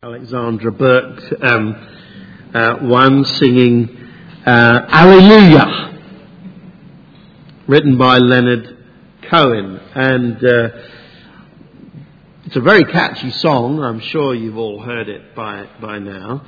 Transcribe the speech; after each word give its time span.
Alexandra 0.00 0.70
Burke, 0.70 1.42
um, 1.42 1.74
uh, 2.54 2.76
one 2.82 3.24
singing 3.24 3.88
uh, 4.46 4.86
Alleluia, 4.88 5.92
written 7.66 7.98
by 7.98 8.18
Leonard 8.18 8.78
Cohen. 9.28 9.80
And 9.96 10.36
uh, 10.36 10.68
it's 12.44 12.54
a 12.54 12.60
very 12.60 12.84
catchy 12.84 13.32
song. 13.32 13.80
I'm 13.80 13.98
sure 13.98 14.36
you've 14.36 14.56
all 14.56 14.80
heard 14.80 15.08
it 15.08 15.34
by, 15.34 15.68
by 15.80 15.98
now. 15.98 16.46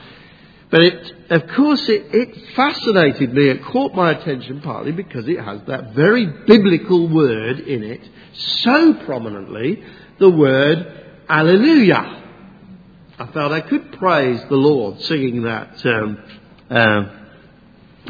But 0.70 0.82
it, 0.82 1.12
of 1.30 1.48
course, 1.48 1.88
it, 1.88 2.06
it 2.14 2.54
fascinated 2.54 3.34
me. 3.34 3.48
It 3.48 3.64
caught 3.64 3.96
my 3.96 4.12
attention 4.12 4.60
partly 4.60 4.92
because 4.92 5.26
it 5.26 5.40
has 5.40 5.60
that 5.66 5.92
very 5.92 6.24
biblical 6.46 7.12
word 7.12 7.58
in 7.58 7.82
it 7.82 8.08
so 8.32 8.94
prominently, 9.04 9.82
the 10.20 10.30
word 10.30 11.24
Alleluia. 11.28 12.19
I 13.20 13.26
felt 13.32 13.52
I 13.52 13.60
could 13.60 13.92
praise 13.98 14.40
the 14.48 14.56
Lord 14.56 14.98
singing 15.02 15.42
that 15.42 15.84
um, 15.84 16.18
uh, 16.70 17.04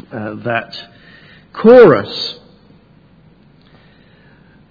uh, 0.09 0.35
that 0.45 0.89
chorus. 1.51 2.39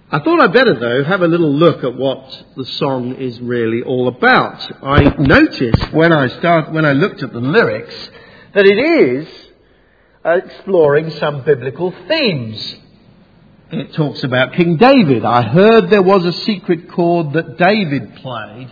I 0.09 0.17
thought 0.17 0.41
I'd 0.41 0.51
better, 0.51 0.79
though, 0.79 1.03
have 1.03 1.21
a 1.21 1.27
little 1.27 1.53
look 1.53 1.83
at 1.83 1.95
what 1.95 2.43
the 2.57 2.65
song 2.65 3.17
is 3.17 3.39
really 3.39 3.83
all 3.83 4.07
about. 4.07 4.83
I 4.83 5.15
noticed 5.19 5.93
when 5.93 6.11
I 6.11 6.27
start, 6.39 6.71
when 6.71 6.85
I 6.85 6.93
looked 6.93 7.21
at 7.21 7.31
the 7.31 7.39
lyrics 7.39 8.09
that 8.55 8.65
it 8.65 8.79
is 8.79 9.27
exploring 10.25 11.11
some 11.11 11.43
biblical 11.43 11.93
themes. 12.07 12.77
It 13.71 13.93
talks 13.93 14.23
about 14.23 14.53
King 14.53 14.77
David. 14.77 15.23
I 15.23 15.43
heard 15.43 15.91
there 15.91 16.01
was 16.01 16.25
a 16.25 16.33
secret 16.33 16.89
chord 16.89 17.33
that 17.33 17.59
David 17.59 18.15
played 18.15 18.71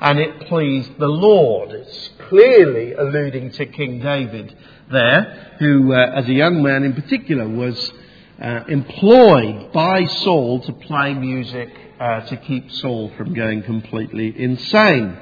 and 0.00 0.18
it 0.18 0.46
pleased 0.48 0.98
the 0.98 1.08
Lord. 1.08 1.70
It's 1.70 2.10
clearly 2.28 2.92
alluding 2.92 3.52
to 3.52 3.66
King 3.66 4.00
David 4.00 4.56
there, 4.90 5.56
who, 5.58 5.92
uh, 5.92 6.12
as 6.14 6.28
a 6.28 6.32
young 6.32 6.62
man 6.62 6.84
in 6.84 6.92
particular, 6.94 7.48
was 7.48 7.92
uh, 8.40 8.64
employed 8.68 9.72
by 9.72 10.04
Saul 10.06 10.60
to 10.60 10.72
play 10.72 11.14
music 11.14 11.70
uh, 11.98 12.20
to 12.20 12.36
keep 12.36 12.70
Saul 12.72 13.10
from 13.16 13.32
going 13.34 13.62
completely 13.62 14.38
insane. 14.38 15.16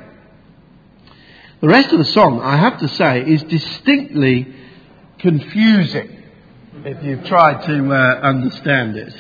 The 1.61 1.69
rest 1.69 1.93
of 1.93 1.99
the 1.99 2.05
song, 2.05 2.41
I 2.43 2.57
have 2.57 2.81
to 2.81 2.89
say, 2.89 3.23
is 3.23 3.43
distinctly 3.45 4.55
confusing 5.19 6.23
if 6.85 7.03
you've 7.03 7.25
tried 7.25 7.65
to 7.67 7.95
uh, 7.95 8.21
understand 8.21 8.97
it. 8.97 9.15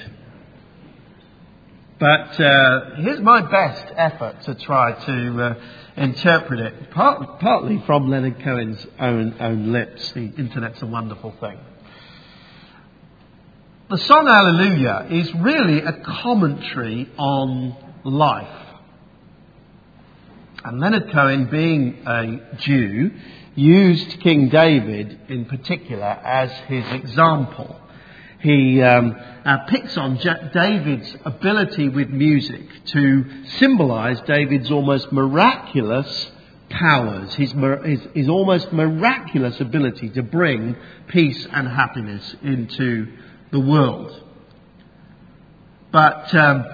But 1.99 2.41
uh, 2.41 2.97
here's 2.97 3.21
my 3.21 3.41
best 3.43 3.93
effort 3.97 4.43
to 4.43 4.55
try 4.57 4.93
to 5.07 5.43
uh, 5.43 5.55
interpret 5.97 6.59
it, 6.59 6.91
part, 6.91 7.39
partly 7.39 7.83
from 7.87 8.11
Leonard 8.11 8.43
Cohen's 8.43 8.85
own, 8.99 9.37
own 9.39 9.73
lips. 9.73 10.11
The 10.13 10.33
internet's 10.37 10.83
a 10.83 10.87
wonderful 10.87 11.35
thing. 11.41 11.59
The 13.91 13.99
song 13.99 14.27
Alleluia 14.27 15.07
is 15.11 15.33
really 15.35 15.83
a 15.83 15.93
commentary 15.93 17.09
on 17.17 17.77
life. 18.03 18.67
And 20.65 20.81
Leonard 20.81 21.13
Cohen, 21.13 21.49
being 21.49 22.03
a 22.07 22.57
Jew, 22.57 23.13
used 23.55 24.21
King 24.21 24.49
David 24.49 25.21
in 25.29 25.45
particular 25.45 26.03
as 26.03 26.51
his 26.67 26.85
example 26.93 27.79
he 28.45 28.83
um, 28.83 29.17
uh, 29.47 29.59
picks 29.69 29.97
on 29.97 30.17
David's 30.53 31.17
ability 31.25 31.89
with 31.89 32.11
music 32.11 32.61
to 32.89 33.25
symbolize 33.57 34.21
David's 34.27 34.71
almost 34.71 35.11
miraculous 35.11 36.31
powers, 36.69 37.35
his, 37.37 37.53
his, 37.53 38.01
his, 38.13 38.29
almost 38.29 38.71
miraculous 38.71 39.59
ability 39.61 40.11
to 40.11 40.23
bring 40.23 40.77
peace 41.09 41.47
and 41.53 41.67
happiness 41.67 42.37
into 42.43 43.17
the 43.51 43.61
world. 43.61 44.23
But 45.91 46.35
um, 46.35 46.67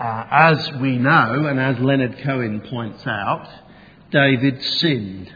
uh, 0.00 0.26
as 0.30 0.72
we 0.80 0.96
know, 0.96 1.44
and 1.44 1.60
as 1.60 1.78
Leonard 1.78 2.20
Cohen 2.20 2.62
points 2.62 3.06
out, 3.06 3.50
David 4.10 4.62
sinned. 4.62 5.30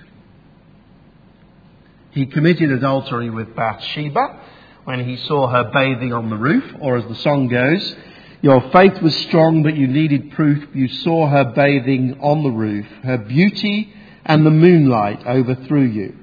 He 2.12 2.24
committed 2.24 2.70
adultery 2.70 3.28
with 3.28 3.54
Bathsheba 3.54 4.40
when 4.86 5.04
he 5.04 5.16
saw 5.16 5.48
her 5.48 5.64
bathing 5.72 6.12
on 6.12 6.30
the 6.30 6.36
roof, 6.36 6.64
or 6.78 6.96
as 6.96 7.04
the 7.06 7.16
song 7.16 7.48
goes, 7.48 7.96
Your 8.40 8.70
faith 8.70 9.02
was 9.02 9.16
strong, 9.16 9.64
but 9.64 9.76
you 9.76 9.88
needed 9.88 10.30
proof. 10.30 10.68
You 10.76 10.86
saw 10.86 11.26
her 11.26 11.44
bathing 11.44 12.20
on 12.20 12.44
the 12.44 12.50
roof. 12.50 12.86
Her 13.02 13.18
beauty 13.18 13.92
and 14.24 14.46
the 14.46 14.52
moonlight 14.52 15.26
overthrew 15.26 15.82
you. 15.82 16.16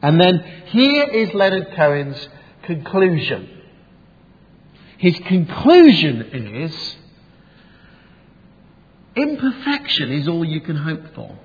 And 0.00 0.18
then 0.18 0.38
here 0.68 1.04
is 1.04 1.34
Leonard 1.34 1.74
Cohen's 1.76 2.26
conclusion. 2.62 3.50
His 4.96 5.18
conclusion 5.18 6.22
is 6.22 6.96
imperfection 9.14 10.10
is 10.10 10.26
all 10.26 10.42
you 10.42 10.62
can 10.62 10.76
hope 10.76 11.14
for. 11.14 11.36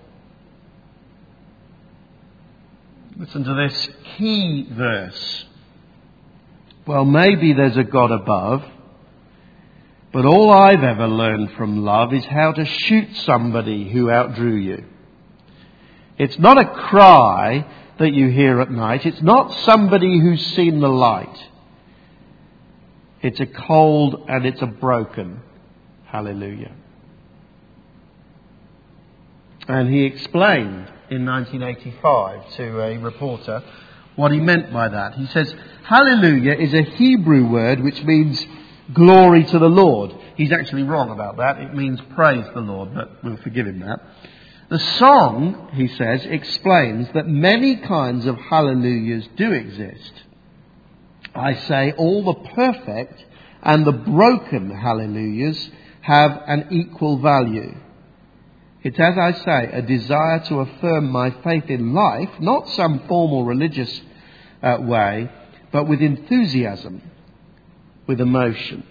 Listen 3.18 3.44
to 3.44 3.54
this 3.56 3.90
key 4.16 4.70
verse 4.72 5.48
well, 6.88 7.06
maybe 7.06 7.54
there's 7.54 7.78
a 7.78 7.84
God 7.84 8.12
above, 8.12 8.64
but 10.14 10.26
all 10.26 10.52
I've 10.52 10.84
ever 10.84 11.08
learned 11.08 11.52
from 11.52 11.84
love 11.84 12.14
is 12.14 12.26
how 12.26 12.54
to 12.54 12.66
shoot 12.66 13.16
somebody 13.18 13.90
who 13.90 14.10
outdrew 14.10 14.56
you. 14.56 14.86
It's 16.18 16.40
not 16.40 16.60
a 16.60 16.66
cry 16.66 17.66
that 18.00 18.14
you 18.14 18.30
hear 18.30 18.62
at 18.62 18.72
night. 18.72 19.06
It's 19.06 19.22
not 19.22 19.54
somebody 19.66 20.20
who's 20.20 20.44
seen 20.56 20.80
the 20.80 20.88
light. 20.88 21.38
It's 23.22 23.40
a 23.40 23.46
cold 23.46 24.26
and 24.30 24.46
it's 24.46 24.62
a 24.62 24.68
broken. 24.68 25.42
Hallelujah. 26.06 26.74
And 29.68 29.94
he 29.94 30.06
explained 30.06 30.90
in 31.10 31.26
1985 31.26 32.54
to 32.56 32.82
a 32.82 32.98
reporter 32.98 33.64
what 34.18 34.34
he 34.34 34.40
meant 34.40 34.74
by 34.74 34.90
that. 34.90 35.14
He 35.14 35.28
says, 35.28 35.56
Hallelujah 35.84 36.54
is 36.54 36.74
a 36.74 36.82
Hebrew 36.82 37.48
word 37.48 37.82
which 37.82 38.04
means 38.04 38.46
glory 38.92 39.46
to 39.46 39.60
the 39.60 39.70
Lord. 39.70 40.14
He's 40.36 40.52
actually 40.52 40.84
wrong 40.84 41.12
about 41.12 41.38
that. 41.38 41.60
It 41.60 41.74
means 41.74 42.02
praise 42.14 42.46
the 42.54 42.60
Lord, 42.60 42.94
but 42.94 43.24
we'll 43.24 43.38
forgive 43.38 43.68
him 43.68 43.80
that. 43.80 44.02
The 44.70 44.80
song, 44.80 45.70
he 45.74 45.88
says, 45.88 46.26
explains 46.26 47.08
that 47.14 47.28
many 47.28 47.78
kinds 47.78 48.26
of 48.26 48.38
hallelujahs 48.38 49.30
do 49.38 49.54
exist. 49.54 50.12
I 51.34 51.54
say 51.54 51.94
all 51.94 52.26
the 52.26 52.50
perfect 52.50 53.24
and 53.64 53.86
the 53.86 53.94
broken 53.94 54.72
hallelujahs 54.72 55.70
have 56.02 56.44
an 56.48 56.68
equal 56.72 57.20
value. 57.20 57.78
It's, 58.84 59.00
as 59.00 59.18
I 59.18 59.32
say, 59.34 59.70
a 59.72 59.82
desire 59.82 60.40
to 60.46 60.62
affirm 60.62 61.12
my 61.12 61.32
faith 61.44 61.70
in 61.70 61.94
life, 61.94 62.30
not 62.40 62.70
some 62.70 63.08
formal 63.08 63.46
religious 63.46 64.02
uh, 64.62 64.78
way, 64.80 65.30
but 65.72 65.88
with 65.88 66.02
enthusiasm, 66.02 67.02
with 68.08 68.22
emotion. 68.22 68.84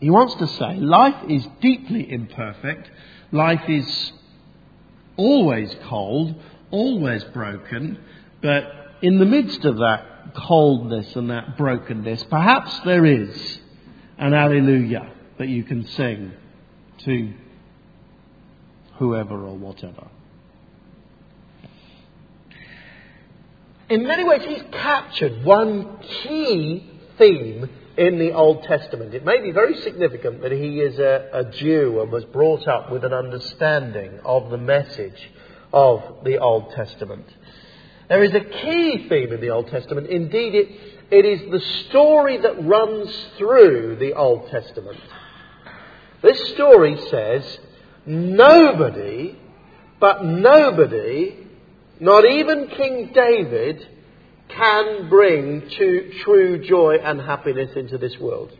He 0.00 0.10
wants 0.10 0.34
to 0.34 0.46
say 0.46 0.76
life 0.76 1.28
is 1.28 1.46
deeply 1.60 2.10
imperfect, 2.10 2.90
life 3.32 3.68
is 3.68 4.12
always 5.16 5.74
cold, 5.84 6.34
always 6.70 7.24
broken, 7.24 7.98
but 8.42 8.64
in 9.02 9.18
the 9.18 9.24
midst 9.24 9.64
of 9.64 9.78
that 9.78 10.34
coldness 10.34 11.14
and 11.16 11.30
that 11.30 11.56
brokenness, 11.56 12.24
perhaps 12.24 12.78
there 12.80 13.04
is 13.04 13.58
an 14.18 14.34
alleluia 14.34 15.10
that 15.38 15.48
you 15.48 15.64
can 15.64 15.86
sing 15.88 16.32
to 16.98 17.32
whoever 18.98 19.46
or 19.46 19.54
whatever. 19.54 20.08
In 23.88 24.04
many 24.04 24.24
ways, 24.24 24.42
he's 24.44 24.64
captured 24.72 25.44
one 25.44 25.98
key 25.98 26.90
theme 27.18 27.70
in 27.96 28.18
the 28.18 28.32
Old 28.32 28.64
Testament. 28.64 29.14
It 29.14 29.24
may 29.24 29.40
be 29.40 29.52
very 29.52 29.76
significant 29.80 30.42
that 30.42 30.50
he 30.50 30.80
is 30.80 30.98
a, 30.98 31.30
a, 31.32 31.44
Jew 31.44 32.02
and 32.02 32.10
was 32.10 32.24
brought 32.24 32.66
up 32.66 32.90
with 32.90 33.04
an 33.04 33.12
understanding 33.12 34.18
of 34.24 34.50
the 34.50 34.58
message 34.58 35.30
of 35.72 36.24
the 36.24 36.38
Old 36.38 36.72
Testament. 36.72 37.26
There 38.08 38.24
is 38.24 38.34
a 38.34 38.40
key 38.40 39.06
theme 39.08 39.32
in 39.32 39.40
the 39.40 39.50
Old 39.50 39.68
Testament. 39.68 40.08
Indeed, 40.08 40.54
it, 40.54 40.68
it 41.12 41.24
is 41.24 41.50
the 41.52 41.60
story 41.88 42.38
that 42.38 42.66
runs 42.66 43.10
through 43.38 43.96
the 44.00 44.14
Old 44.14 44.50
Testament. 44.50 44.98
This 46.22 46.40
story 46.54 46.98
says 47.08 47.58
nobody, 48.04 49.38
but 50.00 50.24
nobody 50.24 51.45
not 52.00 52.24
even 52.24 52.68
King 52.68 53.12
David 53.14 53.86
can 54.48 55.08
bring 55.08 55.68
true 55.70 56.64
joy 56.64 56.96
and 57.02 57.20
happiness 57.20 57.70
into 57.76 57.98
this 57.98 58.18
world. 58.18 58.52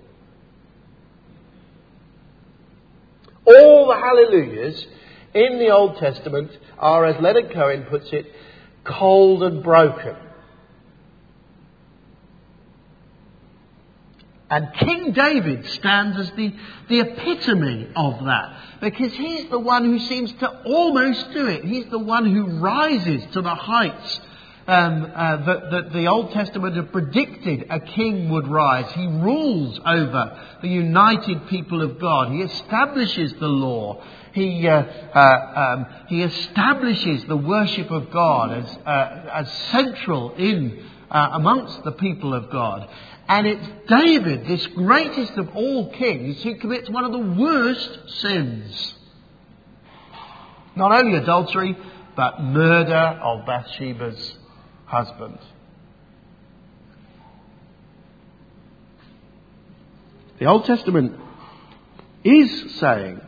All 3.44 3.86
the 3.86 3.94
hallelujahs 3.94 4.86
in 5.34 5.58
the 5.58 5.70
Old 5.70 5.98
Testament 5.98 6.50
are, 6.78 7.04
as 7.04 7.22
Leonard 7.22 7.52
Cohen 7.52 7.84
puts 7.84 8.12
it, 8.12 8.26
cold 8.84 9.42
and 9.42 9.62
broken. 9.62 10.16
And 14.48 14.72
King 14.74 15.12
David 15.12 15.66
stands 15.70 16.18
as 16.18 16.30
the, 16.32 16.54
the 16.88 17.00
epitome 17.00 17.88
of 17.96 18.24
that. 18.24 18.60
Because 18.80 19.12
he's 19.12 19.50
the 19.50 19.58
one 19.58 19.84
who 19.84 19.98
seems 19.98 20.32
to 20.34 20.48
almost 20.64 21.32
do 21.32 21.46
it. 21.48 21.64
He's 21.64 21.86
the 21.86 21.98
one 21.98 22.32
who 22.32 22.58
rises 22.58 23.24
to 23.32 23.42
the 23.42 23.54
heights 23.54 24.20
um, 24.68 25.12
uh, 25.14 25.36
that, 25.44 25.70
that 25.70 25.92
the 25.92 26.06
Old 26.06 26.32
Testament 26.32 26.76
had 26.76 26.92
predicted 26.92 27.66
a 27.70 27.80
king 27.80 28.28
would 28.30 28.48
rise. 28.48 28.90
He 28.92 29.06
rules 29.06 29.80
over 29.84 30.58
the 30.62 30.68
united 30.68 31.48
people 31.48 31.82
of 31.82 32.00
God. 32.00 32.32
He 32.32 32.42
establishes 32.42 33.32
the 33.34 33.48
law. 33.48 34.04
He, 34.32 34.68
uh, 34.68 34.74
uh, 34.74 35.76
um, 35.76 35.86
he 36.08 36.22
establishes 36.22 37.24
the 37.24 37.36
worship 37.36 37.90
of 37.90 38.10
God 38.10 38.52
as, 38.52 38.78
uh, 38.84 39.30
as 39.32 39.52
central 39.70 40.34
in 40.34 40.84
uh, 41.10 41.30
amongst 41.32 41.84
the 41.84 41.92
people 41.92 42.34
of 42.34 42.50
God. 42.50 42.88
And 43.28 43.46
it's 43.46 43.68
David, 43.88 44.46
this 44.46 44.66
greatest 44.68 45.32
of 45.32 45.54
all 45.56 45.90
kings, 45.92 46.42
who 46.42 46.54
commits 46.56 46.88
one 46.88 47.04
of 47.04 47.12
the 47.12 47.42
worst 47.42 47.98
sins. 48.20 48.94
Not 50.76 50.92
only 50.92 51.18
adultery, 51.18 51.76
but 52.14 52.40
murder 52.40 52.94
of 52.94 53.44
Bathsheba's 53.44 54.34
husband. 54.84 55.38
The 60.38 60.46
Old 60.46 60.66
Testament 60.66 61.18
is 62.22 62.76
saying, 62.78 63.20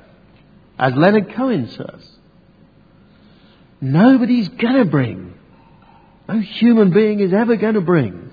as 0.79 0.95
Leonard 0.95 1.35
Cohen 1.35 1.69
says, 1.71 2.09
nobody's 3.81 4.49
going 4.49 4.75
to 4.75 4.85
bring, 4.85 5.35
no 6.29 6.39
human 6.39 6.93
being 6.93 7.21
is 7.21 7.33
ever 7.33 7.56
going 7.56 7.75
to 7.75 7.81
bring 7.81 8.27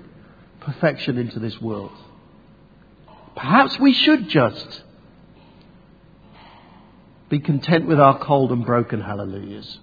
perfection 0.66 1.16
into 1.16 1.38
this 1.38 1.60
world. 1.60 1.92
Perhaps 3.36 3.78
we 3.78 3.92
should 3.92 4.28
just 4.28 4.82
be 7.28 7.38
content 7.38 7.86
with 7.86 8.00
our 8.00 8.18
cold 8.18 8.50
and 8.52 8.66
broken 8.66 9.00
hallelujahs. 9.00 9.78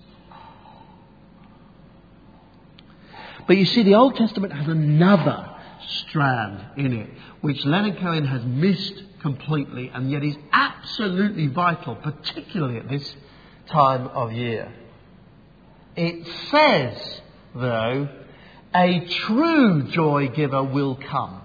But 3.47 3.57
you 3.57 3.65
see, 3.65 3.83
the 3.83 3.95
Old 3.95 4.15
Testament 4.15 4.53
has 4.53 4.67
another 4.67 5.49
strand 5.87 6.63
in 6.77 6.93
it, 6.93 7.09
which 7.41 7.65
Leonard 7.65 7.97
Cohen 7.97 8.25
has 8.25 8.43
missed 8.43 9.03
completely, 9.21 9.89
and 9.93 10.11
yet 10.11 10.23
is 10.23 10.35
absolutely 10.51 11.47
vital, 11.47 11.95
particularly 11.95 12.77
at 12.77 12.89
this 12.89 13.15
time 13.67 14.07
of 14.07 14.31
year. 14.33 14.71
It 15.95 16.27
says, 16.51 17.21
though, 17.55 18.09
a 18.75 19.05
true 19.27 19.83
joy 19.83 20.29
giver 20.29 20.63
will 20.63 20.95
come. 20.95 21.41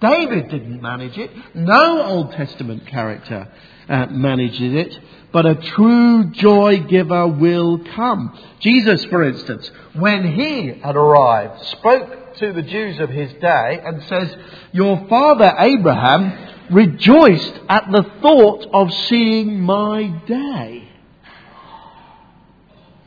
David 0.00 0.48
didn't 0.48 0.82
manage 0.82 1.16
it. 1.16 1.30
No 1.54 2.02
Old 2.02 2.32
Testament 2.32 2.86
character 2.88 3.48
uh, 3.88 4.06
manages 4.06 4.74
it. 4.74 4.98
But 5.32 5.46
a 5.46 5.54
true 5.54 6.30
joy 6.32 6.80
giver 6.88 7.28
will 7.28 7.78
come. 7.94 8.36
Jesus, 8.60 9.04
for 9.04 9.22
instance, 9.22 9.70
when 9.94 10.32
he 10.34 10.72
had 10.82 10.96
arrived, 10.96 11.64
spoke 11.66 12.34
to 12.36 12.52
the 12.52 12.62
Jews 12.62 12.98
of 12.98 13.10
his 13.10 13.32
day 13.34 13.80
and 13.84 14.02
says, 14.04 14.36
Your 14.72 15.06
father 15.08 15.54
Abraham 15.56 16.48
rejoiced 16.70 17.60
at 17.68 17.90
the 17.90 18.04
thought 18.20 18.66
of 18.74 18.92
seeing 18.92 19.60
my 19.60 20.20
day. 20.26 20.88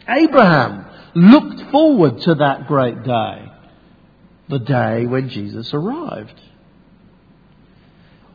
Abraham 0.07 0.85
looked 1.15 1.71
forward 1.71 2.21
to 2.21 2.35
that 2.35 2.67
great 2.67 3.03
day, 3.03 3.51
the 4.49 4.59
day 4.59 5.05
when 5.05 5.29
Jesus 5.29 5.73
arrived. 5.73 6.39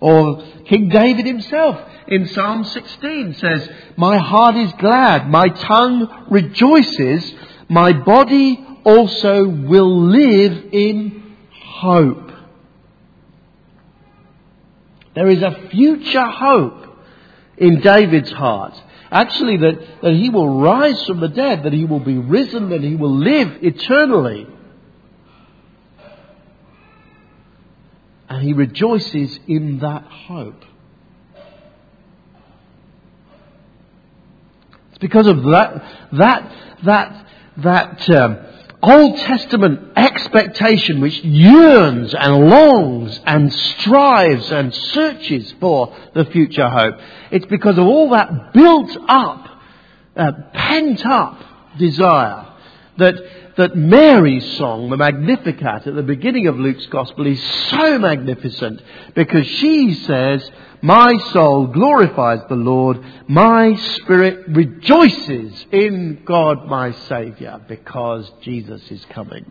Or 0.01 0.43
King 0.65 0.89
David 0.89 1.27
himself 1.27 1.79
in 2.09 2.27
Psalm 2.29 2.65
16 2.65 3.35
says, 3.35 3.71
My 3.97 4.17
heart 4.17 4.57
is 4.57 4.73
glad, 4.79 5.29
my 5.29 5.49
tongue 5.49 6.27
rejoices, 6.31 7.35
my 7.69 7.93
body 7.93 8.67
also 8.85 9.47
will 9.47 10.05
live 10.07 10.71
in 10.73 11.37
hope. 11.53 12.33
There 15.15 15.29
is 15.29 15.43
a 15.43 15.69
future 15.71 16.25
hope 16.25 16.87
in 17.59 17.81
David's 17.81 18.33
heart. 18.33 18.81
Actually, 19.11 19.57
that, 19.57 20.03
that 20.03 20.13
he 20.13 20.31
will 20.31 20.61
rise 20.61 21.05
from 21.05 21.21
the 21.21 21.29
dead, 21.29 21.65
that 21.65 21.73
he 21.73 21.85
will 21.85 22.01
be 22.01 22.17
risen, 22.17 22.71
that 22.71 22.83
he 22.83 22.95
will 22.95 23.17
live 23.17 23.63
eternally. 23.63 24.47
And 28.29 28.43
he 28.43 28.53
rejoices 28.53 29.37
in 29.49 29.81
that 29.81 30.05
hope. 30.05 30.65
It's 34.91 34.99
because 35.01 35.27
of 35.27 35.43
that, 35.43 36.09
that, 36.13 36.77
that, 36.85 37.27
that 37.57 38.11
um, 38.11 38.39
Old 38.83 39.19
Testament 39.19 39.93
expectation 39.97 41.01
which 41.01 41.23
yearns 41.23 42.15
and 42.15 42.49
longs 42.49 43.21
and 43.27 43.53
strives 43.53 44.51
and 44.51 44.75
searches 44.75 45.53
for 45.61 45.95
the 46.15 46.25
future 46.25 46.69
hope. 46.69 46.95
It's 47.31 47.47
because 47.47 47.77
of 47.77 47.85
all 47.85 48.11
that 48.11 48.53
built 48.55 48.97
up, 49.07 49.49
uh, 50.17 50.33
pent 50.55 51.05
up 51.05 51.43
desire 51.79 52.47
that 52.97 53.15
that 53.61 53.77
Mary's 53.77 54.57
song, 54.57 54.89
the 54.89 54.97
Magnificat, 54.97 55.87
at 55.87 55.95
the 55.95 56.03
beginning 56.03 56.47
of 56.47 56.59
Luke's 56.59 56.87
Gospel 56.87 57.27
is 57.27 57.43
so 57.69 57.99
magnificent 57.99 58.83
because 59.15 59.47
she 59.47 59.93
says, 59.93 60.51
My 60.81 61.19
soul 61.33 61.67
glorifies 61.67 62.41
the 62.49 62.55
Lord, 62.55 63.05
my 63.29 63.75
spirit 63.75 64.49
rejoices 64.49 65.67
in 65.71 66.23
God 66.25 66.69
my 66.69 66.93
Saviour 66.93 67.61
because 67.69 68.33
Jesus 68.41 68.91
is 68.91 69.05
coming. 69.11 69.45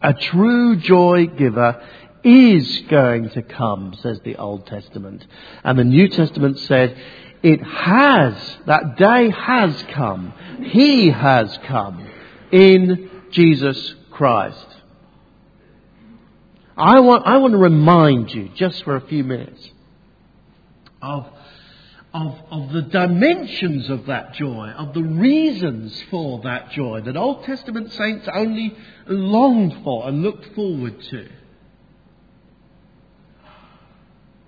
A 0.00 0.14
true 0.14 0.76
joy 0.76 1.26
giver 1.26 1.84
is 2.22 2.82
going 2.88 3.30
to 3.30 3.42
come, 3.42 3.94
says 4.00 4.20
the 4.20 4.36
Old 4.36 4.68
Testament. 4.68 5.26
And 5.64 5.76
the 5.76 5.84
New 5.84 6.08
Testament 6.08 6.60
said, 6.60 6.96
it 7.42 7.62
has, 7.62 8.34
that 8.66 8.96
day 8.96 9.30
has 9.30 9.82
come. 9.90 10.32
He 10.62 11.10
has 11.10 11.58
come 11.64 12.06
in 12.52 13.10
Jesus 13.30 13.94
Christ. 14.10 14.66
I 16.76 17.00
want, 17.00 17.26
I 17.26 17.38
want 17.38 17.52
to 17.52 17.58
remind 17.58 18.32
you, 18.32 18.50
just 18.54 18.84
for 18.84 18.96
a 18.96 19.00
few 19.02 19.24
minutes, 19.24 19.70
of, 21.02 21.26
of, 22.12 22.38
of 22.50 22.72
the 22.72 22.82
dimensions 22.82 23.88
of 23.88 24.06
that 24.06 24.34
joy, 24.34 24.68
of 24.76 24.92
the 24.94 25.02
reasons 25.02 26.02
for 26.10 26.40
that 26.42 26.70
joy 26.72 27.00
that 27.02 27.16
Old 27.16 27.44
Testament 27.44 27.92
saints 27.92 28.28
only 28.34 28.76
longed 29.06 29.82
for 29.82 30.08
and 30.08 30.22
looked 30.22 30.54
forward 30.54 31.00
to. 31.10 31.28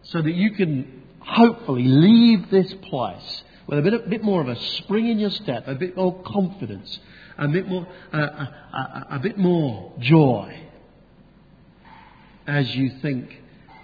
So 0.04 0.20
that 0.20 0.34
you 0.34 0.50
can 0.52 1.01
hopefully 1.24 1.84
leave 1.84 2.50
this 2.50 2.72
place 2.74 3.42
with 3.66 3.78
a 3.78 3.82
bit, 3.82 3.94
a 3.94 3.98
bit 4.00 4.22
more 4.22 4.40
of 4.40 4.48
a 4.48 4.56
spring 4.56 5.08
in 5.08 5.18
your 5.18 5.30
step, 5.30 5.68
a 5.68 5.74
bit 5.74 5.96
more 5.96 6.22
confidence, 6.22 6.98
a 7.38 7.48
bit 7.48 7.68
more, 7.68 7.86
uh, 8.12 8.18
a, 8.18 8.76
a, 8.76 9.06
a 9.12 9.18
bit 9.18 9.38
more 9.38 9.92
joy 9.98 10.62
as 12.46 12.74
you 12.74 12.90
think, 13.00 13.30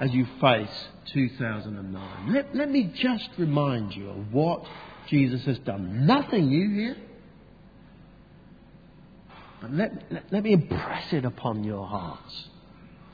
as 0.00 0.10
you 0.10 0.26
face 0.40 0.88
2009. 1.12 2.32
Let, 2.32 2.54
let 2.54 2.70
me 2.70 2.92
just 2.94 3.28
remind 3.38 3.94
you 3.94 4.10
of 4.10 4.32
what 4.32 4.66
Jesus 5.08 5.44
has 5.44 5.58
done. 5.60 6.06
Nothing 6.06 6.48
new 6.48 6.70
here. 6.74 6.96
But 9.60 9.72
let, 9.72 10.12
let, 10.12 10.32
let 10.32 10.44
me 10.44 10.52
impress 10.52 11.12
it 11.12 11.24
upon 11.24 11.64
your 11.64 11.86
hearts 11.86 12.48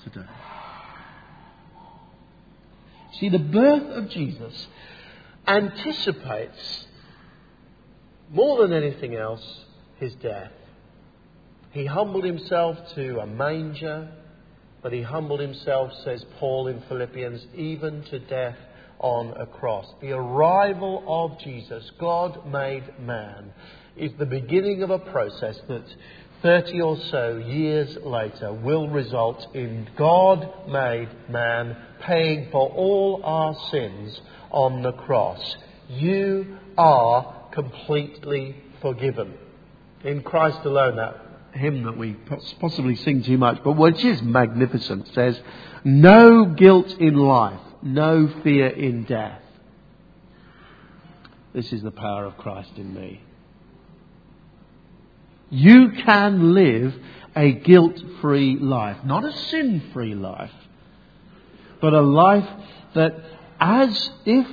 today. 0.02 0.26
See, 3.18 3.28
the 3.28 3.38
birth 3.38 3.90
of 3.90 4.09
Jesus 4.09 4.66
anticipates 5.47 6.87
more 8.30 8.66
than 8.66 8.73
anything 8.73 9.14
else 9.14 9.64
his 9.97 10.14
death. 10.16 10.52
He 11.71 11.87
humbled 11.87 12.25
himself 12.25 12.78
to 12.94 13.21
a 13.21 13.26
manger, 13.26 14.09
but 14.83 14.92
he 14.92 15.02
humbled 15.02 15.40
himself, 15.40 15.92
says 16.04 16.25
Paul 16.38 16.68
in 16.68 16.80
Philippians, 16.83 17.47
even 17.54 18.02
to 18.04 18.18
death 18.18 18.56
on 18.99 19.35
a 19.37 19.47
cross. 19.47 19.87
The 20.00 20.12
arrival 20.12 21.04
of 21.06 21.38
Jesus, 21.40 21.90
God 21.99 22.47
made 22.50 22.99
man, 23.00 23.52
is 23.97 24.12
the 24.18 24.26
beginning 24.26 24.83
of 24.83 24.90
a 24.90 24.99
process 24.99 25.61
that 25.68 25.85
30 26.44 26.80
or 26.82 26.98
so 27.10 27.38
years 27.38 27.96
later, 28.04 28.52
will 28.52 28.86
result 28.90 29.46
in 29.54 29.88
God 29.96 30.46
made 30.68 31.08
man 31.30 31.74
paying 32.02 32.50
for 32.52 32.68
all 32.68 33.22
our 33.24 33.56
sins 33.70 34.20
on 34.50 34.82
the 34.82 34.92
cross. 34.92 35.56
You 35.88 36.58
are 36.76 37.48
completely 37.50 38.56
forgiven. 38.82 39.32
In 40.04 40.22
Christ 40.22 40.58
alone, 40.66 40.96
that 40.96 41.18
hymn 41.54 41.84
that 41.84 41.96
we 41.96 42.12
possibly 42.60 42.96
sing 42.96 43.22
too 43.22 43.38
much, 43.38 43.64
but 43.64 43.78
which 43.78 44.04
is 44.04 44.20
magnificent, 44.20 45.08
says, 45.14 45.40
No 45.82 46.44
guilt 46.44 46.90
in 47.00 47.14
life, 47.16 47.60
no 47.80 48.28
fear 48.42 48.66
in 48.66 49.04
death. 49.04 49.40
This 51.54 51.72
is 51.72 51.82
the 51.82 51.90
power 51.90 52.26
of 52.26 52.36
Christ 52.36 52.72
in 52.76 52.92
me. 52.92 53.22
You 55.54 55.92
can 56.04 56.52
live 56.52 56.94
a 57.37 57.52
guilt 57.52 58.00
free 58.20 58.56
life, 58.56 59.04
not 59.04 59.25
a 59.25 59.32
sin 59.32 59.90
free 59.92 60.16
life, 60.16 60.50
but 61.80 61.94
a 61.94 62.00
life 62.00 62.49
that 62.94 63.14
as 63.61 64.11
if 64.26 64.49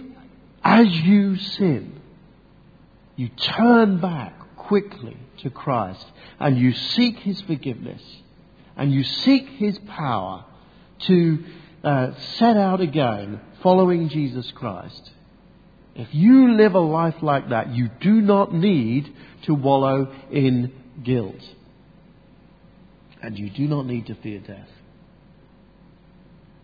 as 0.64 0.88
you 0.92 1.38
sin, 1.38 2.00
you 3.16 3.30
turn 3.30 4.00
back 4.00 4.56
quickly 4.56 5.18
to 5.40 5.50
Christ 5.50 6.06
and 6.40 6.56
you 6.56 6.72
seek 6.72 7.18
His 7.18 7.42
forgiveness 7.42 8.04
and 8.78 8.94
you 8.94 9.04
seek 9.04 9.48
His 9.50 9.80
power 9.80 10.46
to 11.08 11.44
uh, 11.84 12.12
set 12.38 12.58
out 12.58 12.80
again 12.80 13.42
following 13.64 14.10
Jesus 14.10 14.52
Christ. 14.52 15.10
If 15.96 16.14
you 16.14 16.54
live 16.54 16.76
a 16.76 16.80
life 16.80 17.24
like 17.24 17.50
that, 17.50 17.70
you 17.74 17.90
do 18.00 18.22
not 18.22 18.54
need 18.54 19.12
to 19.46 19.56
wallow 19.56 20.14
in 20.32 20.72
guilt. 21.04 21.42
And 23.22 23.38
you 23.38 23.50
do 23.50 23.68
not 23.68 23.86
need 23.86 24.08
to 24.08 24.16
fear 24.16 24.40
death. 24.40 24.70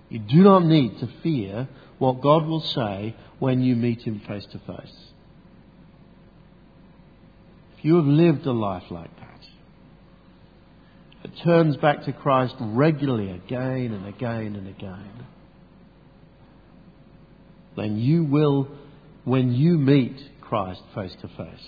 You 0.10 0.20
do 0.20 0.38
not 0.38 0.64
need 0.66 1.00
to 1.00 1.10
fear 1.22 1.68
what 2.00 2.22
God 2.22 2.46
will 2.46 2.62
say 2.62 3.16
when 3.40 3.62
you 3.62 3.76
meet 3.76 4.02
Him 4.02 4.22
face 4.28 4.46
to 4.52 4.60
face. 4.60 4.96
If 7.78 7.86
you 7.86 7.96
have 7.98 8.06
lived 8.06 8.46
a 8.46 8.52
life 8.52 8.90
like 8.90 9.16
that, 9.20 9.40
it 11.24 11.32
turns 11.44 11.78
back 11.78 12.04
to 12.06 12.14
Christ 12.14 12.56
regularly 12.60 13.32
again 13.32 13.94
and 13.94 14.08
again 14.08 14.56
and 14.56 14.68
again, 14.68 15.26
then 17.76 17.98
you 17.98 18.24
will, 18.24 18.70
when 19.26 19.52
you 19.52 19.78
meet 19.78 20.18
Christ 20.42 20.82
face 20.96 21.16
to 21.22 21.28
face, 21.28 21.68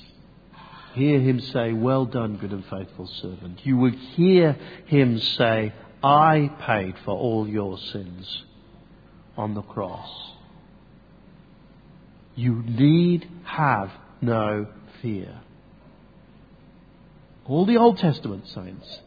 hear 0.93 1.19
him 1.19 1.39
say, 1.39 1.73
Well 1.73 2.05
done, 2.05 2.37
good 2.37 2.51
and 2.51 2.65
faithful 2.65 3.07
servant. 3.07 3.65
You 3.65 3.77
would 3.77 3.95
hear 3.95 4.53
him 4.85 5.19
say, 5.19 5.73
I 6.03 6.51
paid 6.61 6.95
for 7.03 7.15
all 7.15 7.47
your 7.47 7.77
sins 7.77 8.43
on 9.37 9.53
the 9.53 9.61
cross. 9.61 10.09
You 12.35 12.63
need 12.65 13.29
have 13.43 13.91
no 14.21 14.67
fear. 15.01 15.41
All 17.45 17.65
the 17.65 17.77
Old 17.77 17.97
Testament 17.97 18.47
saints 18.47 18.99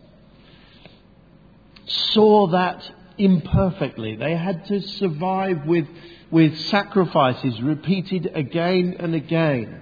saw 1.87 2.49
that 2.49 2.83
imperfectly. 3.17 4.17
They 4.17 4.37
had 4.37 4.67
to 4.67 4.81
survive 4.81 5.67
with, 5.67 5.87
with 6.31 6.59
sacrifices 6.59 7.61
repeated 7.63 8.31
again 8.35 8.97
and 8.99 9.15
again. 9.15 9.81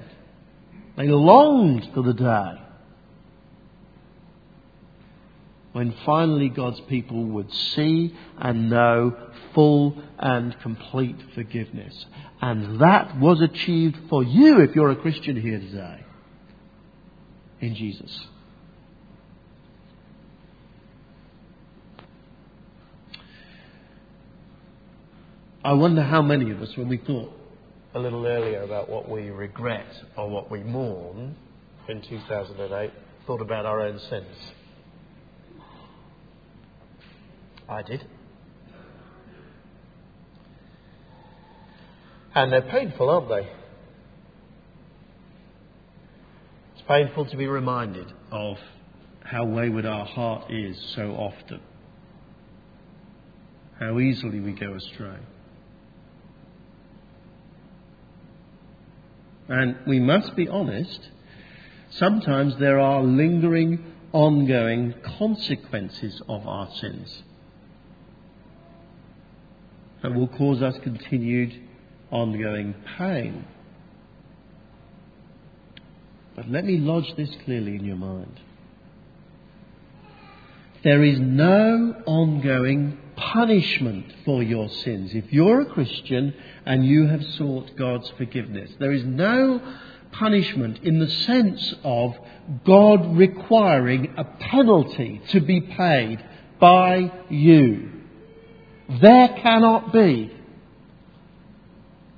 They 1.01 1.09
longed 1.09 1.89
for 1.95 2.03
the 2.03 2.13
day 2.13 2.61
when 5.73 5.95
finally 6.05 6.51
God's 6.51 6.81
people 6.81 7.25
would 7.25 7.51
see 7.51 8.15
and 8.37 8.69
know 8.69 9.17
full 9.55 9.97
and 10.19 10.61
complete 10.61 11.17
forgiveness. 11.35 12.05
And 12.43 12.83
that 12.83 13.19
was 13.19 13.41
achieved 13.41 13.97
for 14.11 14.23
you 14.23 14.61
if 14.61 14.75
you're 14.75 14.91
a 14.91 14.97
Christian 14.97 15.41
here 15.41 15.59
today 15.59 16.05
in 17.63 17.75
Jesus. 17.77 18.27
I 25.65 25.73
wonder 25.73 26.03
how 26.03 26.21
many 26.21 26.51
of 26.51 26.61
us, 26.61 26.77
when 26.77 26.89
we 26.89 26.99
thought 26.99 27.40
a 27.95 27.99
little 27.99 28.27
earlier 28.27 28.63
about 28.63 28.89
what 28.89 29.09
we 29.09 29.31
regret 29.31 29.87
or 30.17 30.29
what 30.29 30.51
we 30.51 30.63
mourn 30.63 31.35
in 31.89 32.03
2008, 32.03 32.91
thought 33.27 33.41
about 33.41 33.67
our 33.67 33.81
own 33.81 33.99
sins. 34.11 34.37
I 37.69 37.83
did. 37.83 38.05
And 42.35 42.53
they're 42.53 42.63
painful, 42.63 43.11
aren't 43.11 43.29
they? 43.29 43.49
It's 46.75 46.85
painful 46.87 47.27
to 47.27 47.37
be 47.37 47.47
reminded 47.47 48.07
of 48.31 48.57
how 49.25 49.45
wayward 49.45 49.87
our 49.87 50.07
heart 50.07 50.51
is 50.51 50.77
so 50.95 51.13
often, 51.13 51.61
how 53.79 53.99
easily 53.99 54.41
we 54.41 54.53
go 54.53 54.75
astray. 54.75 55.19
And 59.51 59.79
we 59.85 59.99
must 59.99 60.37
be 60.37 60.47
honest, 60.47 61.09
sometimes 61.91 62.55
there 62.61 62.79
are 62.79 63.03
lingering, 63.03 63.85
ongoing 64.13 64.95
consequences 65.19 66.23
of 66.29 66.47
our 66.47 66.71
sins 66.81 67.25
that 70.03 70.15
will 70.15 70.29
cause 70.29 70.63
us 70.63 70.77
continued, 70.85 71.53
ongoing 72.13 72.77
pain. 72.97 73.45
But 76.37 76.49
let 76.49 76.65
me 76.65 76.79
lodge 76.79 77.13
this 77.17 77.31
clearly 77.45 77.75
in 77.75 77.85
your 77.85 77.97
mind. 77.97 78.41
There 80.83 81.05
is 81.05 81.19
no 81.21 82.03
ongoing 82.07 82.99
punishment 83.17 84.07
for 84.25 84.43
your 84.43 84.69
sins. 84.71 85.11
If 85.15 85.31
you're 85.31 85.61
a 85.61 85.67
Christian 85.67 86.35
and 86.65 86.87
you 86.87 87.07
have 87.07 87.23
sought 87.23 87.77
God's 87.77 88.11
forgiveness, 88.17 88.71
there 88.79 88.93
is 88.93 89.05
no 89.05 89.61
punishment 90.13 90.79
in 90.83 90.99
the 90.99 91.11
sense 91.11 91.75
of 91.85 92.17
God 92.65 93.17
requiring 93.17 94.15
a 94.17 94.25
penalty 94.25 95.21
to 95.29 95.41
be 95.41 95.61
paid 95.61 96.25
by 96.59 97.13
you. 97.29 97.93
There 98.89 99.29
cannot 99.29 99.93
be. 99.93 100.35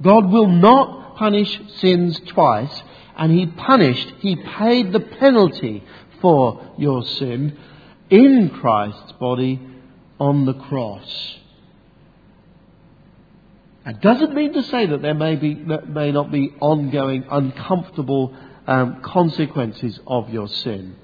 God 0.00 0.30
will 0.30 0.48
not 0.48 1.16
punish 1.16 1.60
sins 1.78 2.18
twice, 2.28 2.82
and 3.16 3.32
He 3.32 3.46
punished, 3.46 4.12
He 4.20 4.36
paid 4.36 4.92
the 4.92 5.00
penalty 5.00 5.84
for 6.20 6.74
your 6.78 7.04
sin 7.04 7.58
in 8.12 8.50
Christ's 8.50 9.12
body 9.12 9.58
on 10.20 10.44
the 10.44 10.52
cross. 10.52 11.38
That 13.86 14.00
doesn't 14.00 14.34
mean 14.34 14.52
to 14.52 14.62
say 14.62 14.86
that 14.86 15.02
there 15.02 15.14
may, 15.14 15.34
be, 15.34 15.54
that 15.54 15.88
may 15.88 16.12
not 16.12 16.30
be 16.30 16.52
ongoing, 16.60 17.24
uncomfortable 17.28 18.36
um, 18.66 19.00
consequences 19.00 19.98
of 20.06 20.28
your 20.28 20.46
sin. 20.46 20.94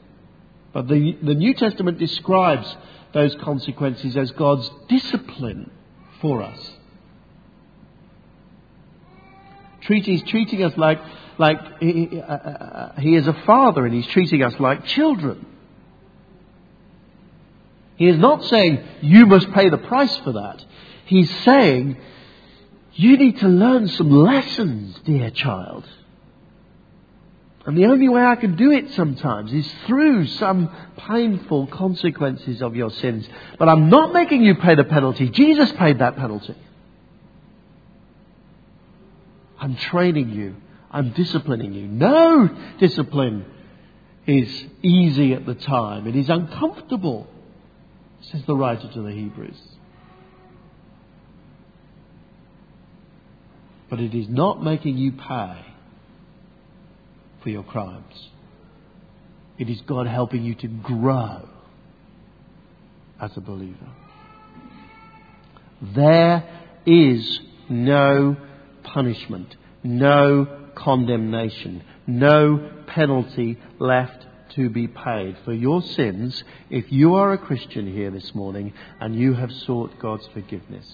But 0.72 0.86
the, 0.86 1.16
the 1.22 1.34
New 1.34 1.54
Testament 1.54 1.98
describes 1.98 2.76
those 3.14 3.34
consequences 3.36 4.16
as 4.16 4.30
God's 4.32 4.70
discipline 4.88 5.70
for 6.20 6.42
us. 6.42 6.72
He's 9.80 10.22
treating 10.24 10.62
us 10.62 10.76
like, 10.76 11.00
like 11.38 11.80
he, 11.80 12.20
uh, 12.20 12.22
uh, 12.22 12.36
uh, 12.36 13.00
he 13.00 13.16
is 13.16 13.26
a 13.26 13.32
father 13.32 13.86
and 13.86 13.94
he's 13.94 14.06
treating 14.08 14.42
us 14.42 14.52
like 14.60 14.84
children. 14.84 15.46
He 17.98 18.06
is 18.06 18.16
not 18.16 18.44
saying, 18.44 18.78
you 19.02 19.26
must 19.26 19.50
pay 19.52 19.68
the 19.68 19.76
price 19.76 20.16
for 20.18 20.32
that. 20.32 20.64
He's 21.04 21.30
saying, 21.40 21.96
you 22.92 23.16
need 23.16 23.40
to 23.40 23.48
learn 23.48 23.88
some 23.88 24.10
lessons, 24.10 25.00
dear 25.04 25.30
child. 25.30 25.84
And 27.66 27.76
the 27.76 27.86
only 27.86 28.08
way 28.08 28.22
I 28.22 28.36
can 28.36 28.54
do 28.54 28.70
it 28.70 28.92
sometimes 28.92 29.52
is 29.52 29.68
through 29.86 30.28
some 30.28 30.70
painful 30.96 31.66
consequences 31.66 32.62
of 32.62 32.76
your 32.76 32.90
sins. 32.90 33.28
But 33.58 33.68
I'm 33.68 33.90
not 33.90 34.12
making 34.12 34.42
you 34.42 34.54
pay 34.54 34.76
the 34.76 34.84
penalty. 34.84 35.28
Jesus 35.28 35.72
paid 35.72 35.98
that 35.98 36.16
penalty. 36.16 36.54
I'm 39.58 39.74
training 39.74 40.30
you. 40.30 40.54
I'm 40.90 41.10
disciplining 41.10 41.74
you. 41.74 41.88
No 41.88 42.48
discipline 42.78 43.44
is 44.24 44.66
easy 44.82 45.34
at 45.34 45.44
the 45.44 45.54
time. 45.54 46.06
It 46.06 46.14
is 46.14 46.28
uncomfortable 46.28 47.26
says 48.20 48.42
the 48.46 48.54
writer 48.54 48.90
to 48.92 49.02
the 49.02 49.12
Hebrews. 49.12 49.58
But 53.88 54.00
it 54.00 54.14
is 54.14 54.28
not 54.28 54.62
making 54.62 54.98
you 54.98 55.12
pay 55.12 55.64
for 57.42 57.48
your 57.48 57.62
crimes. 57.62 58.28
It 59.58 59.68
is 59.70 59.80
God 59.86 60.06
helping 60.06 60.44
you 60.44 60.54
to 60.56 60.68
grow 60.68 61.48
as 63.20 63.30
a 63.36 63.40
believer. 63.40 63.88
There 65.80 66.44
is 66.86 67.40
no 67.68 68.36
punishment, 68.82 69.54
no 69.82 70.70
condemnation, 70.74 71.82
no 72.06 72.70
penalty 72.86 73.58
left 73.78 74.26
to 74.50 74.70
be 74.70 74.86
paid 74.86 75.36
for 75.44 75.52
your 75.52 75.82
sins 75.82 76.42
if 76.70 76.90
you 76.90 77.14
are 77.14 77.32
a 77.32 77.38
Christian 77.38 77.92
here 77.92 78.10
this 78.10 78.34
morning 78.34 78.72
and 79.00 79.14
you 79.14 79.34
have 79.34 79.52
sought 79.52 79.98
God's 79.98 80.26
forgiveness. 80.32 80.86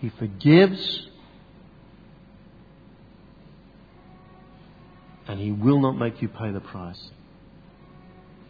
He 0.00 0.10
forgives 0.10 1.08
and 5.26 5.38
He 5.38 5.52
will 5.52 5.80
not 5.80 5.92
make 5.92 6.20
you 6.20 6.28
pay 6.28 6.50
the 6.50 6.60
price. 6.60 7.10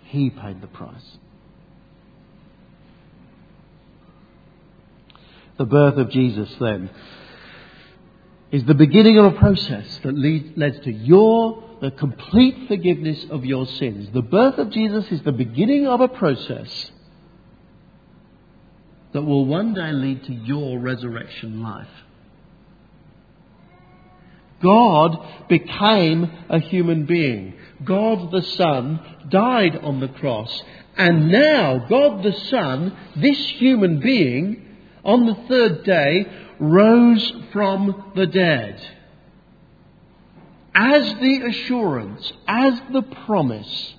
He 0.05 0.31
paid 0.31 0.61
the 0.61 0.67
price. 0.67 1.19
The 5.59 5.67
birth 5.67 5.99
of 5.99 6.11
Jesus, 6.11 6.49
then, 6.59 6.88
is 8.50 8.64
the 8.64 8.75
beginning 8.75 9.19
of 9.19 9.26
a 9.26 9.38
process 9.38 10.00
that 10.02 10.17
leads, 10.17 10.85
to 10.85 10.90
your 10.90 11.62
the 11.81 11.91
complete 11.91 12.69
forgiveness 12.69 13.25
of 13.31 13.45
your 13.45 13.67
sins. 13.67 14.11
The 14.13 14.23
birth 14.23 14.59
of 14.59 14.71
Jesus 14.71 15.11
is 15.11 15.23
the 15.23 15.33
beginning 15.33 15.87
of 15.87 16.01
a 16.01 16.09
process 16.09 16.91
that 19.13 19.23
will 19.23 19.47
one 19.47 19.75
day 19.75 19.91
lead 19.93 20.25
to 20.25 20.33
your 20.33 20.79
resurrection 20.79 21.63
life. 21.63 21.89
God 24.63 25.49
became 25.49 26.31
a 26.51 26.59
human 26.59 27.07
being. 27.07 27.55
God 27.83 28.31
the 28.31 28.43
Son 28.43 29.01
died 29.31 29.77
on 29.77 30.01
the 30.01 30.09
cross. 30.09 30.63
And 30.97 31.31
now, 31.31 31.87
God 31.89 32.23
the 32.23 32.33
Son, 32.33 32.97
this 33.17 33.39
human 33.53 34.01
being, 34.01 34.67
on 35.03 35.25
the 35.25 35.35
third 35.49 35.85
day, 35.85 36.27
rose 36.59 37.33
from 37.53 38.13
the 38.15 38.27
dead. 38.27 38.87
As 40.75 41.15
the 41.15 41.43
assurance, 41.49 42.33
as 42.47 42.81
the 42.93 43.03
promise 43.03 43.95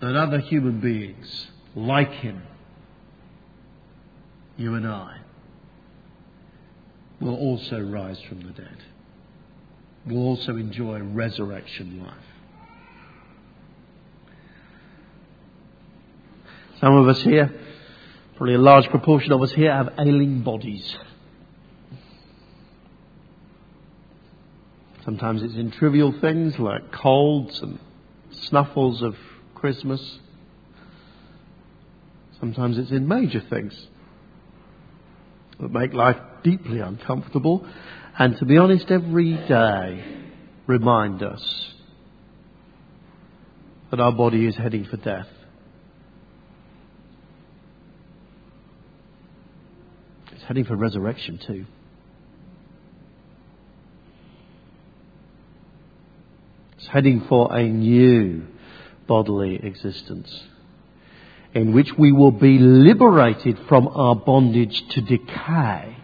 that 0.00 0.14
other 0.14 0.38
human 0.38 0.80
beings 0.80 1.48
like 1.74 2.12
him, 2.12 2.42
you 4.56 4.74
and 4.74 4.86
I, 4.86 5.18
will 7.20 7.36
also 7.36 7.80
rise 7.80 8.20
from 8.28 8.42
the 8.42 8.50
dead, 8.50 8.76
will 10.06 10.18
also 10.18 10.56
enjoy 10.56 11.00
resurrection 11.00 12.02
life. 12.04 12.14
Some 16.80 16.94
of 16.94 17.08
us 17.08 17.20
here, 17.22 17.52
probably 18.36 18.54
a 18.54 18.58
large 18.58 18.88
proportion 18.88 19.32
of 19.32 19.42
us 19.42 19.52
here, 19.52 19.72
have 19.72 19.94
ailing 19.98 20.42
bodies. 20.42 20.96
Sometimes 25.08 25.42
it's 25.42 25.54
in 25.54 25.70
trivial 25.70 26.12
things 26.20 26.58
like 26.58 26.92
colds 26.92 27.62
and 27.62 27.78
snuffles 28.30 29.00
of 29.00 29.14
Christmas. 29.54 30.18
Sometimes 32.38 32.76
it's 32.76 32.90
in 32.90 33.08
major 33.08 33.40
things 33.40 33.72
that 35.58 35.72
make 35.72 35.94
life 35.94 36.18
deeply 36.44 36.80
uncomfortable 36.80 37.66
and, 38.18 38.36
to 38.36 38.44
be 38.44 38.58
honest, 38.58 38.90
every 38.90 39.32
day 39.32 40.04
remind 40.66 41.22
us 41.22 41.72
that 43.90 44.00
our 44.00 44.12
body 44.12 44.44
is 44.44 44.56
heading 44.56 44.84
for 44.84 44.98
death. 44.98 45.28
It's 50.32 50.42
heading 50.42 50.66
for 50.66 50.76
resurrection 50.76 51.40
too. 51.46 51.64
Heading 56.88 57.24
for 57.28 57.54
a 57.56 57.68
new 57.68 58.46
bodily 59.06 59.56
existence 59.62 60.44
in 61.54 61.72
which 61.72 61.96
we 61.98 62.12
will 62.12 62.30
be 62.30 62.58
liberated 62.58 63.58
from 63.68 63.88
our 63.88 64.14
bondage 64.14 64.86
to 64.90 65.00
decay, 65.00 65.96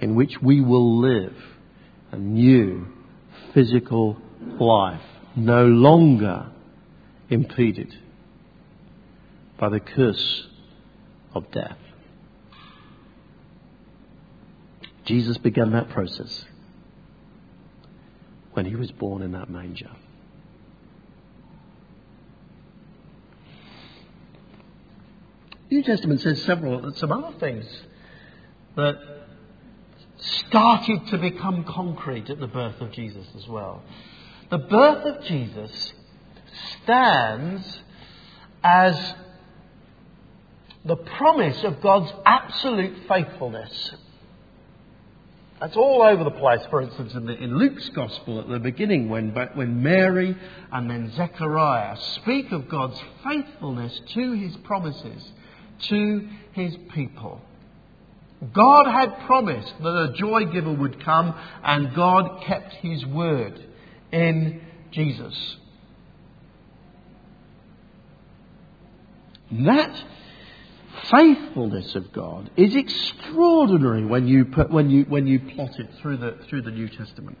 in 0.00 0.14
which 0.14 0.40
we 0.42 0.60
will 0.60 0.98
live 0.98 1.36
a 2.10 2.16
new 2.16 2.86
physical 3.52 4.16
life, 4.58 5.02
no 5.36 5.66
longer 5.66 6.46
impeded 7.28 7.94
by 9.58 9.68
the 9.68 9.80
curse 9.80 10.46
of 11.34 11.50
death. 11.52 11.76
Jesus 15.08 15.38
began 15.38 15.72
that 15.72 15.88
process 15.88 16.44
when 18.52 18.66
he 18.66 18.76
was 18.76 18.90
born 18.92 19.22
in 19.22 19.32
that 19.32 19.48
manger. 19.48 19.90
The 25.70 25.76
New 25.76 25.82
Testament 25.82 26.20
says 26.20 26.42
several, 26.42 26.92
some 26.96 27.10
other 27.10 27.38
things 27.38 27.66
that 28.76 28.96
started 30.18 31.06
to 31.06 31.16
become 31.16 31.64
concrete 31.64 32.28
at 32.28 32.38
the 32.38 32.46
birth 32.46 32.78
of 32.82 32.92
Jesus 32.92 33.26
as 33.34 33.48
well. 33.48 33.82
The 34.50 34.58
birth 34.58 35.06
of 35.06 35.24
Jesus 35.24 35.94
stands 36.82 37.80
as 38.62 39.14
the 40.84 40.96
promise 40.96 41.64
of 41.64 41.80
God's 41.80 42.12
absolute 42.26 43.08
faithfulness 43.08 43.94
that's 45.60 45.76
all 45.76 46.02
over 46.02 46.24
the 46.24 46.30
place. 46.30 46.60
For 46.70 46.82
instance, 46.82 47.14
in, 47.14 47.26
the, 47.26 47.34
in, 47.34 47.58
Luke's 47.58 47.88
Gospel 47.90 48.40
at 48.40 48.48
the 48.48 48.60
beginning, 48.60 49.08
when, 49.08 49.34
when 49.54 49.82
Mary 49.82 50.36
and 50.72 50.90
then 50.90 51.12
Zechariah 51.16 51.96
speak 52.14 52.52
of 52.52 52.68
God's 52.68 53.00
faithfulness 53.24 54.00
to 54.14 54.32
his 54.32 54.56
promises 54.58 55.32
to 55.80 56.28
his 56.52 56.76
people. 56.94 57.40
God 58.52 58.86
had 58.86 59.26
promised 59.26 59.74
that 59.82 59.88
a 59.88 60.12
joy 60.14 60.44
giver 60.46 60.72
would 60.72 61.02
come, 61.04 61.34
and 61.64 61.94
God 61.94 62.42
kept 62.42 62.72
his 62.74 63.04
word 63.06 63.60
in 64.12 64.60
Jesus. 64.92 65.56
That 69.50 70.04
faithfulness 71.10 71.94
of 71.94 72.12
God 72.12 72.50
is 72.56 72.74
extraordinary 72.74 74.04
when 74.04 74.26
you, 74.26 74.44
put, 74.44 74.70
when 74.70 74.90
you, 74.90 75.04
when 75.04 75.26
you 75.26 75.40
plot 75.40 75.78
it 75.78 75.88
through 76.00 76.18
the, 76.18 76.38
through 76.48 76.62
the 76.62 76.70
New 76.70 76.88
Testament. 76.88 77.38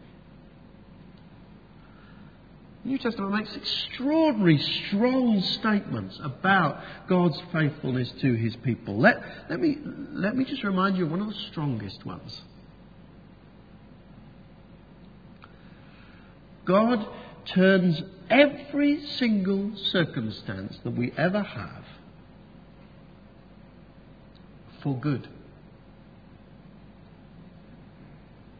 The 2.84 2.90
New 2.90 2.98
Testament 2.98 3.32
makes 3.32 3.54
extraordinary, 3.54 4.58
strong 4.58 5.40
statements 5.42 6.18
about 6.22 6.80
God's 7.08 7.40
faithfulness 7.52 8.10
to 8.20 8.34
his 8.34 8.56
people. 8.56 8.98
Let, 8.98 9.22
let, 9.50 9.60
me, 9.60 9.78
let 10.12 10.36
me 10.36 10.44
just 10.44 10.62
remind 10.62 10.96
you 10.96 11.04
of 11.04 11.10
one 11.10 11.20
of 11.20 11.28
the 11.28 11.40
strongest 11.50 12.06
ones. 12.06 12.40
God 16.64 17.06
turns 17.46 18.02
every 18.30 19.04
single 19.16 19.72
circumstance 19.76 20.78
that 20.84 20.90
we 20.90 21.12
ever 21.16 21.42
have 21.42 21.84
for 24.82 24.96
good. 24.96 25.28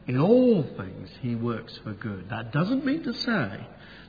In 0.07 0.19
all 0.19 0.63
things, 0.77 1.11
he 1.21 1.35
works 1.35 1.79
for 1.85 1.93
good. 1.93 2.31
That 2.31 2.51
doesn't 2.53 2.85
mean 2.85 3.03
to 3.03 3.13
say 3.13 3.67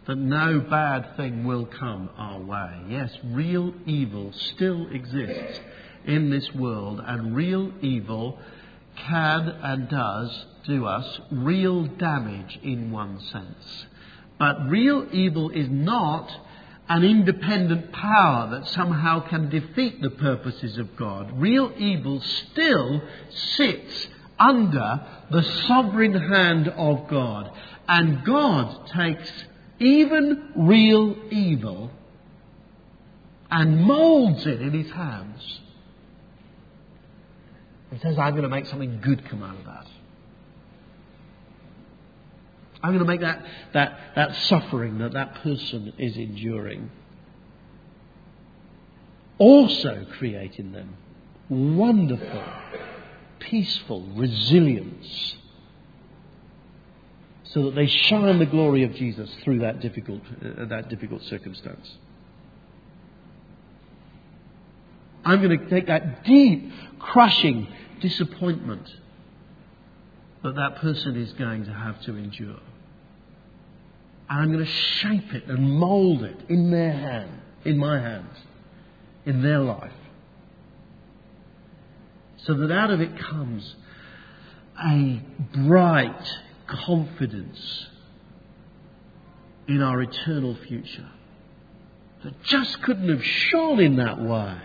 that 0.07 0.15
no 0.15 0.61
bad 0.61 1.17
thing 1.17 1.45
will 1.45 1.65
come 1.65 2.09
our 2.17 2.39
way. 2.39 2.81
Yes, 2.87 3.11
real 3.25 3.73
evil 3.85 4.31
still 4.33 4.87
exists 4.91 5.59
in 6.05 6.29
this 6.29 6.49
world, 6.55 7.01
and 7.05 7.35
real 7.35 7.73
evil 7.81 8.39
can 8.95 9.49
and 9.49 9.89
does 9.89 10.45
do 10.65 10.85
us 10.85 11.19
real 11.31 11.85
damage 11.85 12.57
in 12.63 12.91
one 12.91 13.19
sense. 13.31 13.85
But 14.37 14.69
real 14.69 15.05
evil 15.11 15.49
is 15.49 15.67
not 15.69 16.31
an 16.89 17.03
independent 17.03 17.91
power 17.91 18.49
that 18.49 18.67
somehow 18.69 19.19
can 19.29 19.49
defeat 19.49 20.01
the 20.01 20.09
purposes 20.09 20.77
of 20.79 20.95
God. 20.95 21.39
Real 21.39 21.71
evil 21.77 22.19
still 22.19 23.01
sits 23.29 24.07
under 24.39 25.05
the 25.29 25.43
sovereign 25.67 26.13
hand 26.13 26.67
of 26.67 27.07
God. 27.07 27.51
And 27.87 28.25
God 28.25 28.87
takes 28.87 29.31
even 29.79 30.51
real 30.55 31.15
evil 31.29 31.91
and 33.51 33.83
molds 33.83 34.45
it 34.47 34.59
in 34.59 34.73
his 34.73 34.91
hands. 34.91 35.61
He 37.91 37.99
says, 37.99 38.17
I'm 38.17 38.31
going 38.31 38.43
to 38.43 38.49
make 38.49 38.65
something 38.65 38.99
good 39.01 39.27
come 39.29 39.43
out 39.43 39.57
of 39.57 39.65
that. 39.65 39.87
I'm 42.81 42.91
going 42.91 42.99
to 42.99 43.05
make 43.05 43.21
that, 43.21 43.45
that, 43.73 43.99
that 44.15 44.35
suffering 44.35 44.99
that 44.99 45.13
that 45.13 45.35
person 45.35 45.93
is 45.97 46.15
enduring 46.15 46.91
also 49.37 50.05
create 50.17 50.55
in 50.59 50.71
them 50.71 50.95
wonderful, 51.49 52.43
peaceful 53.39 54.01
resilience 54.15 55.35
so 57.45 57.63
that 57.63 57.75
they 57.75 57.87
shine 57.87 58.37
the 58.37 58.45
glory 58.45 58.83
of 58.83 58.93
Jesus 58.93 59.29
through 59.43 59.59
that 59.59 59.79
difficult, 59.79 60.21
uh, 60.43 60.65
that 60.65 60.89
difficult 60.89 61.23
circumstance. 61.23 61.97
I'm 65.25 65.41
going 65.41 65.57
to 65.59 65.69
take 65.69 65.87
that 65.87 66.23
deep, 66.23 66.71
crushing 66.99 67.67
disappointment 68.01 68.87
that 70.43 70.55
that 70.55 70.77
person 70.77 71.17
is 71.17 71.33
going 71.33 71.65
to 71.65 71.73
have 71.73 72.01
to 72.03 72.15
endure. 72.15 72.59
And 74.29 74.39
I'm 74.39 74.51
going 74.51 74.65
to 74.65 74.71
shape 74.71 75.33
it 75.33 75.45
and 75.47 75.71
mold 75.71 76.23
it 76.23 76.37
in 76.49 76.71
their 76.71 76.93
hand, 76.93 77.31
in 77.65 77.77
my 77.77 77.99
hands, 77.99 78.37
in 79.25 79.41
their 79.41 79.59
life. 79.59 79.91
So 82.37 82.53
that 82.53 82.71
out 82.71 82.91
of 82.91 83.01
it 83.01 83.17
comes 83.17 83.75
a 84.81 85.21
bright 85.53 86.39
confidence 86.67 87.87
in 89.67 89.81
our 89.81 90.01
eternal 90.01 90.55
future 90.55 91.09
that 92.23 92.41
just 92.43 92.81
couldn't 92.81 93.09
have 93.09 93.23
shone 93.23 93.79
in 93.79 93.97
that 93.97 94.21
way 94.21 94.57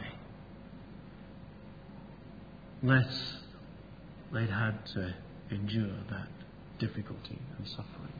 unless 2.82 3.34
they'd 4.32 4.50
had 4.50 4.84
to 4.86 5.14
endure 5.50 5.96
that 6.10 6.28
difficulty 6.78 7.38
and 7.58 7.66
suffering. 7.68 8.12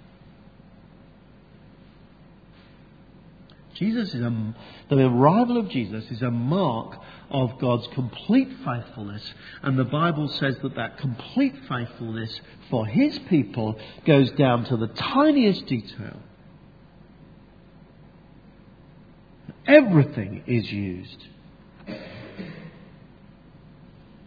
Jesus 3.75 4.15
is 4.15 4.23
a, 4.23 4.55
the 4.89 5.07
arrival 5.07 5.59
of 5.59 5.69
Jesus 5.69 6.05
is 6.11 6.23
a 6.23 6.31
mark 6.31 6.97
of 7.31 7.59
God's 7.59 7.87
complete 7.89 8.51
faithfulness, 8.65 9.35
and 9.63 9.79
the 9.79 9.85
Bible 9.85 10.29
says 10.29 10.57
that 10.63 10.77
that 10.77 10.99
complete 10.99 11.55
faithfulness 11.69 12.41
for 12.71 12.87
His 12.87 13.19
people 13.31 13.79
goes 14.07 14.31
down 14.33 14.65
to 14.67 14.77
the 14.77 14.87
tiniest 14.89 15.67
detail. 15.67 16.21
Everything 19.67 20.45
is 20.47 20.71
used 20.71 21.27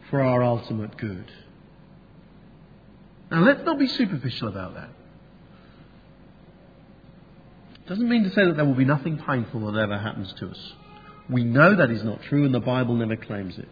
for 0.09 0.21
our 0.21 0.43
ultimate 0.43 0.97
good. 0.97 1.31
Now, 3.29 3.41
let's 3.41 3.63
not 3.63 3.77
be 3.77 3.87
superficial 3.87 4.47
about 4.47 4.75
that. 4.75 4.89
Doesn't 7.87 8.09
mean 8.09 8.23
to 8.23 8.29
say 8.31 8.45
that 8.45 8.55
there 8.57 8.65
will 8.65 8.75
be 8.75 8.85
nothing 8.85 9.17
painful 9.17 9.71
that 9.71 9.79
ever 9.79 9.97
happens 9.97 10.33
to 10.39 10.49
us. 10.49 10.73
We 11.29 11.43
know 11.43 11.75
that 11.75 11.89
is 11.89 12.03
not 12.03 12.21
true, 12.23 12.45
and 12.45 12.53
the 12.53 12.59
Bible 12.59 12.95
never 12.95 13.15
claims 13.15 13.57
it. 13.57 13.69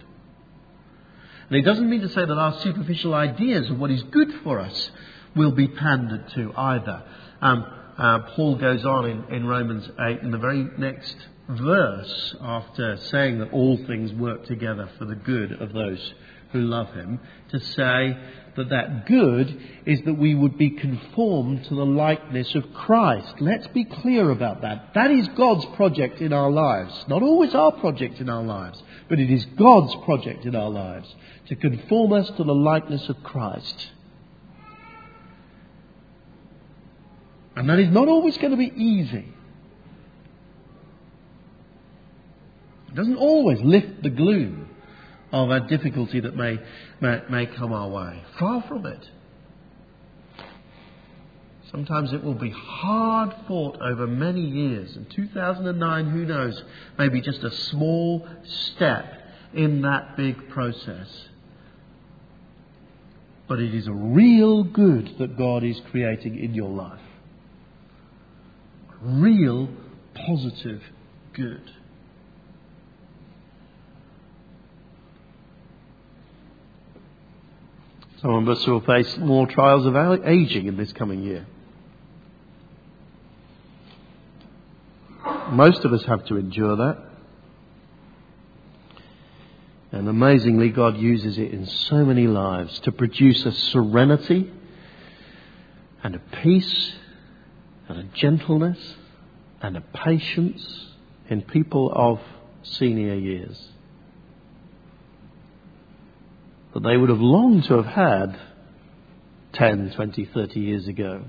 And 1.50 1.60
it 1.60 1.64
doesn't 1.64 1.90
mean 1.90 2.02
to 2.02 2.10
say 2.10 2.26
that 2.26 2.38
our 2.38 2.60
superficial 2.62 3.14
ideas 3.14 3.70
of 3.70 3.78
what 3.78 3.92
is 3.92 4.02
good 4.04 4.34
for 4.44 4.60
us 4.60 4.92
will 5.36 5.52
be 5.52 5.68
pandered 5.68 6.30
to 6.36 6.54
either. 6.56 7.04
Um, 7.42 7.66
uh, 7.98 8.20
Paul 8.36 8.56
goes 8.56 8.86
on 8.86 9.06
in, 9.06 9.34
in 9.34 9.46
Romans 9.46 9.90
8 10.00 10.22
in 10.22 10.32
the 10.32 10.38
very 10.38 10.68
next 10.78 11.16
verse, 11.48 12.36
after 12.42 12.98
saying 12.98 13.40
that 13.40 13.52
all 13.52 13.78
things 13.86 14.12
work 14.14 14.46
together 14.46 14.90
for 14.98 15.06
the 15.06 15.16
good 15.16 15.52
of 15.52 15.74
those 15.74 16.14
who 16.56 16.62
love 16.62 16.94
him, 16.94 17.20
to 17.50 17.60
say 17.60 18.18
that 18.56 18.70
that 18.70 19.06
good 19.06 19.62
is 19.86 20.02
that 20.04 20.14
we 20.14 20.34
would 20.34 20.58
be 20.58 20.70
conformed 20.70 21.66
to 21.66 21.76
the 21.76 21.86
likeness 21.86 22.56
of 22.56 22.74
Christ. 22.74 23.36
Let's 23.42 23.68
be 23.68 23.84
clear 23.84 24.32
about 24.32 24.62
that. 24.62 24.94
That 24.94 25.12
is 25.12 25.28
God's 25.30 25.66
project 25.76 26.22
in 26.22 26.32
our 26.32 26.50
lives. 26.50 26.94
Not 27.10 27.22
always 27.22 27.54
our 27.54 27.74
project 27.74 28.22
in 28.22 28.30
our 28.30 28.44
lives, 28.44 28.82
but 29.10 29.20
it 29.20 29.30
is 29.30 29.46
God's 29.58 29.94
project 30.06 30.46
in 30.46 30.56
our 30.56 30.70
lives 30.70 31.14
to 31.48 31.56
conform 31.56 32.14
us 32.14 32.28
to 32.38 32.44
the 32.44 32.56
likeness 32.56 33.08
of 33.10 33.22
Christ. 33.22 33.92
And 37.58 37.70
that 37.70 37.80
is 37.80 37.90
not 37.90 38.08
always 38.08 38.38
going 38.38 38.52
to 38.52 38.58
be 38.58 38.72
easy. 38.76 39.34
It 42.88 42.96
doesn't 42.96 43.18
always 43.18 43.60
lift 43.62 44.04
the 44.04 44.10
gloom 44.10 44.70
of 45.36 45.52
a 45.52 45.60
difficulty 45.68 46.22
that 46.22 46.34
may, 46.34 46.58
may, 47.02 47.22
may 47.30 47.46
come 47.46 47.74
our 47.74 47.90
way. 47.90 48.24
Far 48.40 48.64
from 48.70 48.86
it. 48.86 49.10
Sometimes 51.72 52.14
it 52.14 52.24
will 52.24 52.36
be 52.36 52.52
hard 52.52 53.36
fought 53.46 53.78
over 53.82 54.08
many 54.08 54.40
years. 54.40 54.96
And 54.96 55.12
2009, 55.12 56.10
who 56.10 56.26
knows, 56.26 56.64
maybe 56.98 57.20
just 57.20 57.44
a 57.44 57.52
small 57.52 58.26
step 58.44 59.12
in 59.54 59.82
that 59.82 60.16
big 60.16 60.48
process. 60.50 61.10
But 63.50 63.60
it 63.60 63.76
is 63.76 63.88
a 63.88 63.94
real 63.94 64.64
good 64.64 65.18
that 65.20 65.38
God 65.38 65.66
is 65.66 65.82
creating 65.92 66.42
in 66.42 66.54
your 66.54 66.70
life. 66.70 67.02
Real 69.02 69.68
positive 70.14 70.82
good. 71.34 71.72
Some 78.26 78.34
of 78.34 78.58
us 78.58 78.66
will 78.66 78.82
face 78.82 79.18
more 79.20 79.46
trials 79.46 79.86
of 79.86 79.96
aging 80.26 80.66
in 80.66 80.78
this 80.78 80.92
coming 80.94 81.22
year. 81.22 81.46
Most 85.52 85.86
of 85.86 85.94
us 85.94 86.04
have 86.06 86.26
to 86.26 86.38
endure 86.38 86.76
that. 86.76 86.98
And 89.92 90.10
amazingly, 90.10 90.70
God 90.70 90.98
uses 90.98 91.38
it 91.38 91.52
in 91.52 91.68
so 91.68 92.04
many 92.04 92.26
lives 92.26 92.80
to 92.80 92.92
produce 92.92 93.46
a 93.46 93.52
serenity 93.52 94.52
and 96.02 96.16
a 96.16 96.22
peace 96.42 96.96
and 97.88 98.00
a 98.00 98.04
gentleness 98.16 98.96
and 99.62 99.78
a 99.78 99.82
patience 99.82 100.88
in 101.30 101.44
people 101.44 101.92
of 101.94 102.20
senior 102.64 103.14
years 103.14 103.70
that 106.76 106.84
they 106.84 106.98
would 106.98 107.10
have 107.10 107.22
longed 107.22 107.64
to 107.64 107.82
have 107.82 107.86
had 107.86 108.38
10, 109.54 109.94
20, 109.96 110.26
30 110.26 110.60
years 110.60 110.88
ago. 110.90 111.24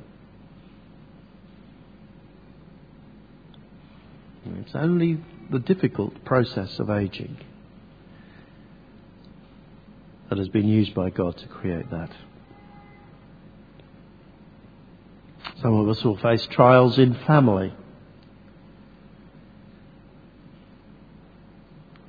It's 4.59 4.75
only 4.75 5.21
the 5.51 5.61
difficult 5.61 6.25
process 6.25 6.81
of 6.81 6.91
aging 6.91 7.37
that 10.29 10.39
has 10.39 10.49
been 10.49 10.67
used 10.67 10.95
by 10.95 11.11
God 11.11 11.37
to 11.39 11.47
create 11.47 11.91
that. 11.93 12.11
Some 15.63 15.75
of 15.75 15.89
us 15.89 16.03
will 16.03 16.19
face 16.19 16.45
trials 16.51 16.99
in 16.99 17.15
family. 17.25 17.73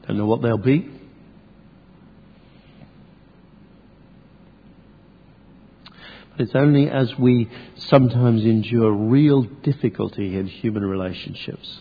Don't 0.07 0.17
know 0.17 0.25
what 0.25 0.41
they'll 0.41 0.57
be. 0.57 0.96
It's 6.39 6.53
only 6.53 6.89
as 6.89 7.17
we 7.17 7.49
sometimes 7.75 8.43
endure 8.43 8.91
real 8.91 9.41
difficulty 9.41 10.37
in 10.37 10.45
human 10.47 10.85
relationships 10.85 11.79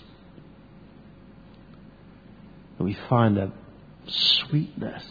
that 2.79 2.85
we 2.85 2.97
find 3.09 3.37
a 3.37 3.53
sweetness 4.07 5.05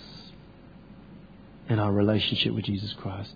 in 1.70 1.80
our 1.80 1.92
relationship 1.92 2.54
with 2.54 2.66
Jesus 2.66 2.94
Christ. 2.94 3.36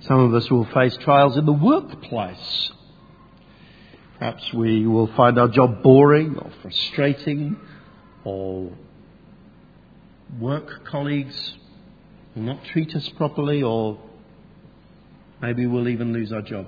Some 0.00 0.18
of 0.20 0.34
us 0.34 0.50
will 0.50 0.64
face 0.66 0.96
trials 0.98 1.36
in 1.36 1.46
the 1.46 1.52
workplace. 1.52 2.72
Perhaps 4.18 4.52
we 4.52 4.86
will 4.86 5.06
find 5.14 5.38
our 5.38 5.48
job 5.48 5.82
boring 5.82 6.36
or 6.36 6.50
frustrating 6.62 7.56
or 8.24 8.72
work 10.38 10.84
colleagues 10.84 11.54
will 12.34 12.42
not 12.42 12.64
treat 12.64 12.94
us 12.94 13.08
properly, 13.10 13.62
or 13.62 13.98
maybe 15.40 15.66
we'll 15.66 15.88
even 15.88 16.12
lose 16.12 16.32
our 16.32 16.42
job. 16.42 16.66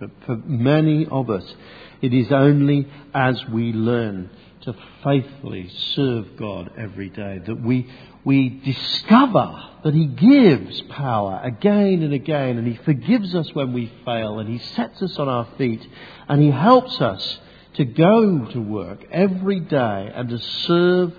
But 0.00 0.10
for 0.26 0.36
many 0.36 1.06
of 1.06 1.30
us, 1.30 1.54
it 2.02 2.12
is 2.12 2.30
only 2.32 2.88
as 3.14 3.42
we 3.46 3.72
learn 3.72 4.30
to 4.62 4.74
faithfully 5.02 5.68
serve 5.94 6.36
God 6.36 6.72
every 6.76 7.10
day 7.10 7.40
that 7.46 7.62
we, 7.62 7.90
we 8.24 8.48
discover 8.48 9.62
that 9.84 9.94
He 9.94 10.06
gives 10.06 10.80
power 10.82 11.40
again 11.42 12.02
and 12.02 12.12
again, 12.12 12.58
and 12.58 12.66
He 12.66 12.82
forgives 12.84 13.34
us 13.34 13.54
when 13.54 13.72
we 13.72 13.92
fail, 14.04 14.38
and 14.38 14.48
He 14.48 14.58
sets 14.58 15.02
us 15.02 15.18
on 15.18 15.28
our 15.28 15.46
feet, 15.58 15.86
and 16.28 16.42
He 16.42 16.50
helps 16.50 17.00
us 17.00 17.38
to 17.74 17.84
go 17.84 18.46
to 18.52 18.60
work 18.60 19.04
every 19.10 19.60
day 19.60 20.12
and 20.14 20.28
to 20.28 20.38
serve 20.38 21.12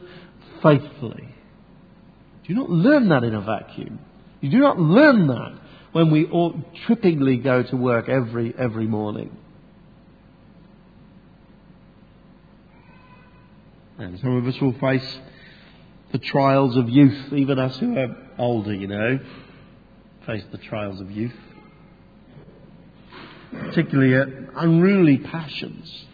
faithfully. 0.63 1.28
Do 2.44 2.54
you 2.54 2.56
not 2.56 2.70
learn 2.70 3.10
that 3.10 3.24
in 3.24 3.36
a 3.36 3.41
vacuum? 3.41 4.00
You 4.41 4.52
do 4.52 4.60
not 4.60 4.80
learn 4.80 5.28
that 5.28 5.60
when 5.91 6.12
we 6.12 6.26
all 6.26 6.54
trippingly 6.86 7.44
go 7.44 7.63
to 7.63 7.76
work 7.76 8.10
every, 8.10 8.54
every 8.58 8.88
morning. 8.88 9.36
And 13.98 14.20
some 14.20 14.36
of 14.36 14.46
us 14.46 14.60
will 14.62 14.74
face 14.74 15.20
the 16.12 16.18
trials 16.20 16.76
of 16.76 16.89
youth, 16.89 17.34
even 17.34 17.60
us 17.60 17.78
who 17.78 17.98
are 17.98 18.15
older, 18.38 18.74
you 18.74 18.88
know, 18.88 19.20
face 20.26 20.44
the 20.52 20.58
trials 20.58 21.00
of 21.00 21.10
youth. 21.12 21.36
Particularly 23.52 24.15
uh, 24.15 24.26
unruly 24.58 25.18
passions. 25.18 26.06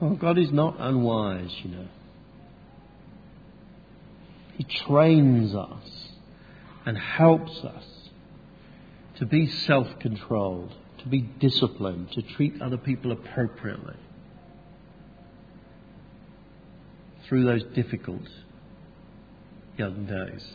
God 0.00 0.38
is 0.38 0.52
not 0.52 0.76
unwise, 0.78 1.50
you 1.62 1.70
know. 1.70 1.88
He 4.56 4.64
trains 4.64 5.54
us 5.54 6.08
and 6.86 6.96
helps 6.96 7.64
us 7.64 7.84
to 9.16 9.26
be 9.26 9.46
self 9.46 9.98
controlled, 9.98 10.72
to 10.98 11.08
be 11.08 11.20
disciplined, 11.20 12.12
to 12.12 12.22
treat 12.22 12.60
other 12.62 12.76
people 12.76 13.12
appropriately 13.12 13.96
through 17.26 17.44
those 17.44 17.64
difficult 17.74 18.26
young 19.76 20.06
days. 20.06 20.46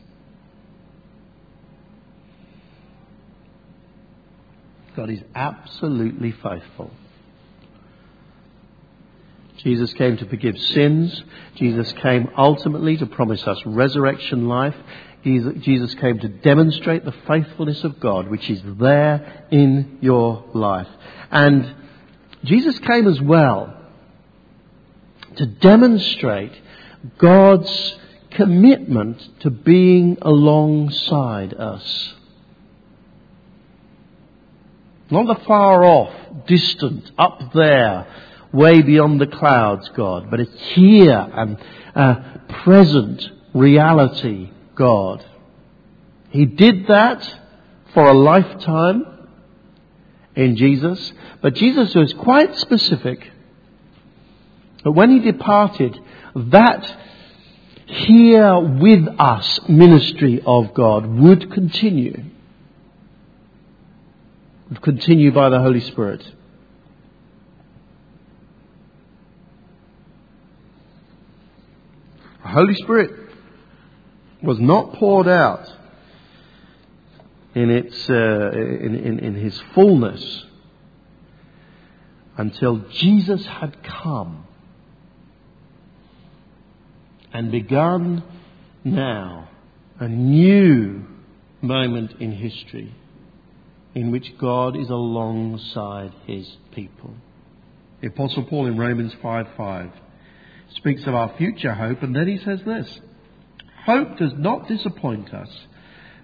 God 4.96 5.10
is 5.10 5.22
absolutely 5.36 6.32
faithful. 6.32 6.92
Jesus 9.64 9.94
came 9.94 10.18
to 10.18 10.28
forgive 10.28 10.58
sins. 10.58 11.24
Jesus 11.56 11.92
came 12.02 12.30
ultimately 12.38 12.98
to 12.98 13.06
promise 13.06 13.46
us 13.48 13.62
resurrection 13.66 14.48
life. 14.48 14.76
Jesus 15.24 15.96
came 15.96 16.20
to 16.20 16.28
demonstrate 16.28 17.06
the 17.06 17.16
faithfulness 17.28 17.84
of 17.86 18.00
God, 18.02 18.28
which 18.28 18.50
is 18.50 18.62
there 18.78 19.46
in 19.52 20.00
your 20.02 20.44
life. 20.54 20.90
And 21.32 21.76
Jesus 22.44 22.78
came 22.80 23.08
as 23.08 23.22
well 23.22 23.74
to 25.38 25.46
demonstrate 25.46 26.52
God's 27.18 27.96
commitment 28.32 29.42
to 29.42 29.50
being 29.50 30.18
alongside 30.22 31.54
us. 31.54 32.14
Not 35.10 35.28
the 35.28 35.46
far 35.46 35.86
off, 35.86 36.14
distant, 36.48 37.12
up 37.18 37.54
there, 37.54 38.08
way 38.54 38.82
beyond 38.82 39.20
the 39.20 39.28
clouds, 39.28 39.90
God, 39.96 40.30
but 40.30 40.40
it's 40.40 40.62
here 40.70 41.28
and 41.34 41.58
uh, 41.96 42.16
present 42.64 43.28
reality, 43.54 44.52
God. 44.76 45.26
He 46.30 46.46
did 46.46 46.88
that 46.88 47.40
for 47.94 48.06
a 48.08 48.14
lifetime 48.14 49.06
in 50.36 50.56
Jesus, 50.56 51.14
but 51.42 51.56
Jesus 51.56 51.94
was 51.96 52.14
quite 52.14 52.56
specific. 52.58 53.32
that 54.84 54.92
when 54.92 55.12
he 55.12 55.20
departed, 55.20 56.00
that 56.36 56.98
here 57.86 58.60
with 58.60 59.08
us 59.20 59.60
ministry 59.68 60.42
of 60.46 60.74
God 60.74 61.06
would 61.06 61.52
continue. 61.52 62.24
Would 64.70 64.82
continue 64.82 65.32
by 65.32 65.50
the 65.50 65.60
Holy 65.60 65.82
Spirit. 65.82 66.24
The 72.44 72.50
Holy 72.50 72.76
Spirit 72.76 73.12
was 74.42 74.60
not 74.60 74.94
poured 74.94 75.28
out 75.28 75.66
in, 77.56 77.70
its, 77.70 78.10
uh, 78.10 78.52
in, 78.52 78.96
in, 78.96 79.20
in 79.20 79.36
his 79.36 79.60
fullness 79.74 80.46
until 82.38 82.78
Jesus 82.90 83.46
had 83.46 83.82
come 83.84 84.46
and 87.32 87.52
begun 87.52 88.24
now 88.84 89.50
a 90.00 90.08
new 90.10 91.06
moment 91.62 92.12
in 92.20 92.32
history 92.34 92.94
in 93.96 94.12
which 94.12 94.38
God 94.38 94.76
is 94.76 94.90
alongside 94.90 96.12
his 96.26 96.58
people. 96.72 97.14
The 98.02 98.08
Apostle 98.08 98.44
Paul 98.44 98.66
in 98.66 98.78
Romans 98.78 99.14
5 99.22 99.48
5 99.56 99.92
speaks 100.76 101.06
of 101.06 101.16
our 101.16 101.34
future 101.38 101.74
hope, 101.74 102.04
and 102.04 102.16
then 102.16 102.28
he 102.28 102.38
says 102.38 102.62
this 102.66 103.00
Hope 103.86 104.18
does 104.18 104.34
not 104.38 104.68
disappoint 104.68 105.34
us 105.34 105.50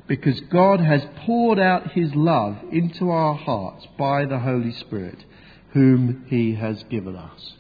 because 0.08 0.40
God 0.42 0.80
has 0.80 1.06
poured 1.26 1.60
out 1.60 1.92
his 1.92 2.14
love 2.16 2.58
into 2.72 3.12
our 3.12 3.36
hearts 3.36 3.86
by 3.98 4.26
the 4.26 4.40
Holy 4.40 4.74
Spirit, 4.74 5.24
whom 5.74 6.26
he 6.28 6.56
has 6.56 6.84
given 6.84 7.16
us. 7.16 7.54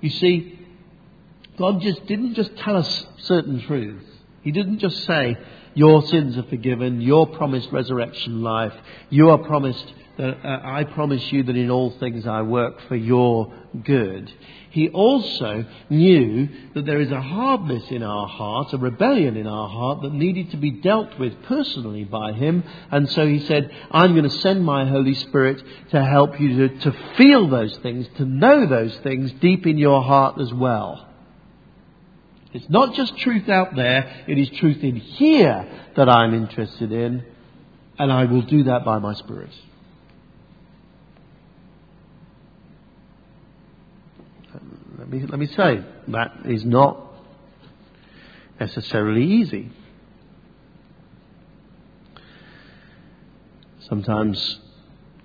You 0.00 0.10
see, 0.10 0.58
God 1.56 1.80
just 1.80 2.06
didn't 2.06 2.34
just 2.34 2.56
tell 2.58 2.76
us 2.76 3.06
certain 3.18 3.60
truths. 3.62 4.04
He 4.42 4.52
didn't 4.52 4.80
just 4.80 5.04
say, 5.04 5.36
Your 5.74 6.02
sins 6.02 6.36
are 6.36 6.42
forgiven, 6.42 7.00
you're 7.00 7.26
promised 7.26 7.70
resurrection 7.72 8.42
life, 8.42 8.74
you 9.08 9.30
are 9.30 9.38
promised 9.38 9.94
that 10.22 10.46
uh, 10.46 10.60
I 10.62 10.84
promise 10.84 11.32
you 11.32 11.42
that 11.42 11.56
in 11.56 11.68
all 11.68 11.90
things 11.98 12.28
I 12.28 12.42
work 12.42 12.80
for 12.86 12.94
your 12.94 13.52
good. 13.84 14.32
He 14.70 14.88
also 14.88 15.66
knew 15.90 16.48
that 16.74 16.86
there 16.86 17.00
is 17.00 17.10
a 17.10 17.20
hardness 17.20 17.90
in 17.90 18.04
our 18.04 18.28
heart, 18.28 18.72
a 18.72 18.78
rebellion 18.78 19.36
in 19.36 19.48
our 19.48 19.68
heart 19.68 20.02
that 20.02 20.12
needed 20.12 20.52
to 20.52 20.58
be 20.58 20.70
dealt 20.70 21.18
with 21.18 21.42
personally 21.42 22.04
by 22.04 22.34
Him. 22.34 22.62
And 22.92 23.10
so 23.10 23.26
He 23.26 23.40
said, 23.46 23.68
I'm 23.90 24.12
going 24.12 24.22
to 24.22 24.38
send 24.38 24.64
my 24.64 24.88
Holy 24.88 25.14
Spirit 25.14 25.60
to 25.90 26.04
help 26.04 26.38
you 26.38 26.68
to, 26.68 26.78
to 26.78 26.92
feel 27.16 27.48
those 27.48 27.76
things, 27.78 28.06
to 28.18 28.24
know 28.24 28.68
those 28.68 28.96
things 28.98 29.32
deep 29.40 29.66
in 29.66 29.76
your 29.76 30.04
heart 30.04 30.40
as 30.40 30.54
well. 30.54 31.08
It's 32.52 32.70
not 32.70 32.94
just 32.94 33.16
truth 33.18 33.48
out 33.48 33.74
there, 33.74 34.24
it 34.28 34.38
is 34.38 34.48
truth 34.50 34.84
in 34.84 34.94
here 34.94 35.66
that 35.96 36.08
I'm 36.08 36.32
interested 36.32 36.92
in, 36.92 37.24
and 37.98 38.12
I 38.12 38.26
will 38.26 38.42
do 38.42 38.62
that 38.64 38.84
by 38.84 39.00
my 39.00 39.14
Spirit. 39.14 39.50
Let 45.02 45.10
me, 45.10 45.26
let 45.26 45.38
me 45.40 45.46
say, 45.48 45.82
that 46.08 46.32
is 46.44 46.64
not 46.64 46.96
necessarily 48.60 49.24
easy. 49.24 49.68
Sometimes 53.80 54.60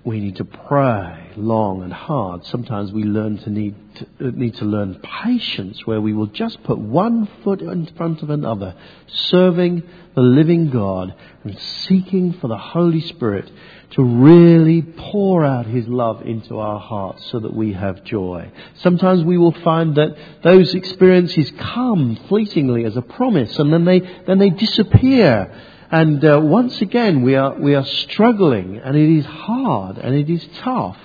we 0.02 0.18
need 0.18 0.34
to 0.34 0.44
pray 0.44 1.30
long 1.36 1.84
and 1.84 1.92
hard. 1.92 2.44
Sometimes 2.46 2.90
we 2.90 3.04
learn 3.04 3.38
to 3.38 3.50
need 3.50 3.76
to, 4.18 4.32
need 4.32 4.56
to 4.56 4.64
learn 4.64 4.96
patience, 4.96 5.86
where 5.86 6.00
we 6.00 6.12
will 6.12 6.26
just 6.26 6.60
put 6.64 6.80
one 6.80 7.28
foot 7.44 7.62
in 7.62 7.86
front 7.94 8.24
of 8.24 8.30
another, 8.30 8.74
serving 9.06 9.84
the 10.16 10.22
living 10.22 10.70
God 10.70 11.14
and 11.44 11.56
seeking 11.56 12.32
for 12.32 12.48
the 12.48 12.58
Holy 12.58 13.00
Spirit 13.00 13.48
to 13.90 14.04
really 14.04 14.82
pour 14.82 15.44
out 15.44 15.66
His 15.66 15.88
love 15.88 16.22
into 16.22 16.58
our 16.58 16.78
hearts 16.78 17.26
so 17.30 17.40
that 17.40 17.54
we 17.54 17.72
have 17.72 18.04
joy. 18.04 18.50
Sometimes 18.76 19.24
we 19.24 19.38
will 19.38 19.52
find 19.64 19.94
that 19.96 20.16
those 20.42 20.74
experiences 20.74 21.50
come 21.58 22.16
fleetingly 22.28 22.84
as 22.84 22.96
a 22.96 23.02
promise 23.02 23.58
and 23.58 23.72
then 23.72 23.84
they, 23.84 24.00
then 24.26 24.38
they 24.38 24.50
disappear. 24.50 25.52
And 25.90 26.22
uh, 26.22 26.40
once 26.42 26.80
again, 26.82 27.22
we 27.22 27.34
are, 27.34 27.58
we 27.58 27.74
are 27.74 27.84
struggling 27.84 28.76
and 28.76 28.94
it 28.94 29.18
is 29.18 29.24
hard 29.24 29.96
and 29.96 30.14
it 30.14 30.28
is 30.28 30.46
tough. 30.58 30.98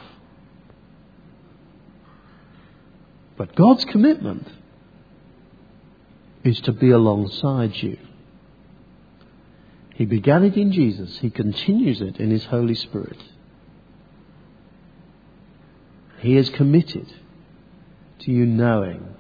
But 3.38 3.56
God's 3.56 3.86
commitment 3.86 4.48
is 6.44 6.60
to 6.62 6.74
be 6.74 6.92
alongside 6.92 7.76
you. 7.76 7.98
He 9.94 10.06
began 10.06 10.44
it 10.44 10.56
in 10.58 10.72
Jesus. 10.72 11.20
He 11.20 11.30
continues 11.30 12.02
it 12.02 12.18
in 12.18 12.32
His 12.32 12.46
Holy 12.46 12.76
Spirit. 12.76 13.18
He 16.20 16.36
is 16.38 16.50
committed 16.50 17.14
to 18.20 18.32
you 18.32 18.46
knowing 18.46 19.16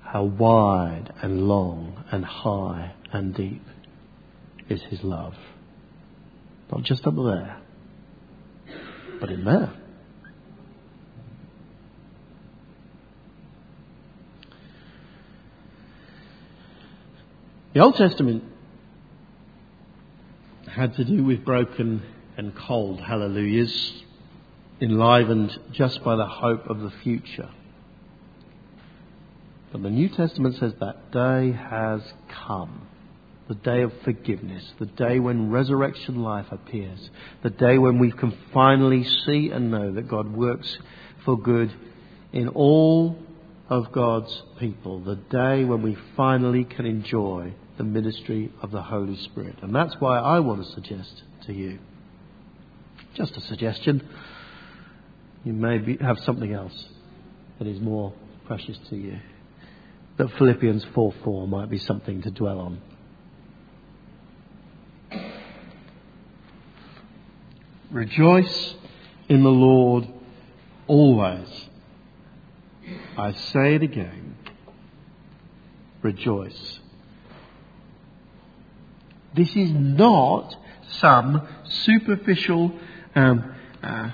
how 0.00 0.24
wide 0.24 1.12
and 1.22 1.48
long 1.48 2.04
and 2.10 2.24
high 2.24 2.94
and 3.12 3.34
deep 3.34 3.64
is 4.68 4.80
His 4.82 5.02
love. 5.02 5.34
Not 6.70 6.84
just 6.84 7.06
up 7.06 7.14
there, 7.14 7.60
but 9.20 9.30
in 9.30 9.44
there. 9.44 9.72
The 17.74 17.80
Old 17.80 17.96
Testament 17.96 18.44
had 20.72 20.94
to 20.96 21.04
do 21.04 21.22
with 21.22 21.44
broken 21.44 22.02
and 22.36 22.54
cold 22.56 22.98
hallelujahs, 23.00 24.02
enlivened 24.80 25.58
just 25.70 26.02
by 26.02 26.16
the 26.16 26.26
hope 26.26 26.66
of 26.68 26.80
the 26.80 26.90
future. 27.02 27.50
But 29.70 29.82
the 29.82 29.90
New 29.90 30.08
Testament 30.08 30.56
says 30.56 30.72
that 30.80 31.12
day 31.12 31.52
has 31.52 32.02
come. 32.46 32.88
The 33.48 33.54
day 33.56 33.82
of 33.82 33.92
forgiveness, 34.02 34.64
the 34.78 34.86
day 34.86 35.18
when 35.18 35.50
resurrection 35.50 36.22
life 36.22 36.46
appears, 36.50 37.10
the 37.42 37.50
day 37.50 37.76
when 37.76 37.98
we 37.98 38.10
can 38.10 38.34
finally 38.54 39.04
see 39.04 39.50
and 39.50 39.70
know 39.70 39.92
that 39.92 40.08
God 40.08 40.32
works 40.32 40.78
for 41.24 41.38
good 41.38 41.70
in 42.32 42.48
all 42.48 43.18
of 43.68 43.92
God's 43.92 44.42
people, 44.58 45.00
the 45.00 45.16
day 45.16 45.64
when 45.64 45.82
we 45.82 45.98
finally 46.16 46.64
can 46.64 46.86
enjoy 46.86 47.52
the 47.76 47.84
ministry 47.84 48.52
of 48.62 48.70
the 48.70 48.82
Holy 48.82 49.16
Spirit. 49.16 49.56
And 49.62 49.74
that's 49.74 49.94
why 49.98 50.18
I 50.18 50.40
want 50.40 50.64
to 50.64 50.72
suggest 50.72 51.22
to 51.46 51.52
you, 51.52 51.78
just 53.14 53.36
a 53.36 53.40
suggestion, 53.40 54.06
you 55.44 55.52
may 55.52 55.78
be, 55.78 55.96
have 55.98 56.18
something 56.20 56.52
else 56.52 56.88
that 57.58 57.66
is 57.66 57.80
more 57.80 58.12
precious 58.46 58.78
to 58.90 58.96
you. 58.96 59.18
That 60.18 60.30
Philippians 60.38 60.84
4 60.94 61.14
4 61.24 61.48
might 61.48 61.70
be 61.70 61.78
something 61.78 62.22
to 62.22 62.30
dwell 62.30 62.60
on. 62.60 62.80
Rejoice 67.90 68.74
in 69.28 69.42
the 69.42 69.50
Lord 69.50 70.06
always. 70.86 71.48
I 73.16 73.32
say 73.32 73.74
it 73.74 73.82
again. 73.82 74.36
Rejoice. 76.02 76.80
This 79.34 79.54
is 79.56 79.70
not 79.72 80.54
some 81.00 81.46
superficial 81.64 82.72
um, 83.14 83.54
uh, 83.82 84.10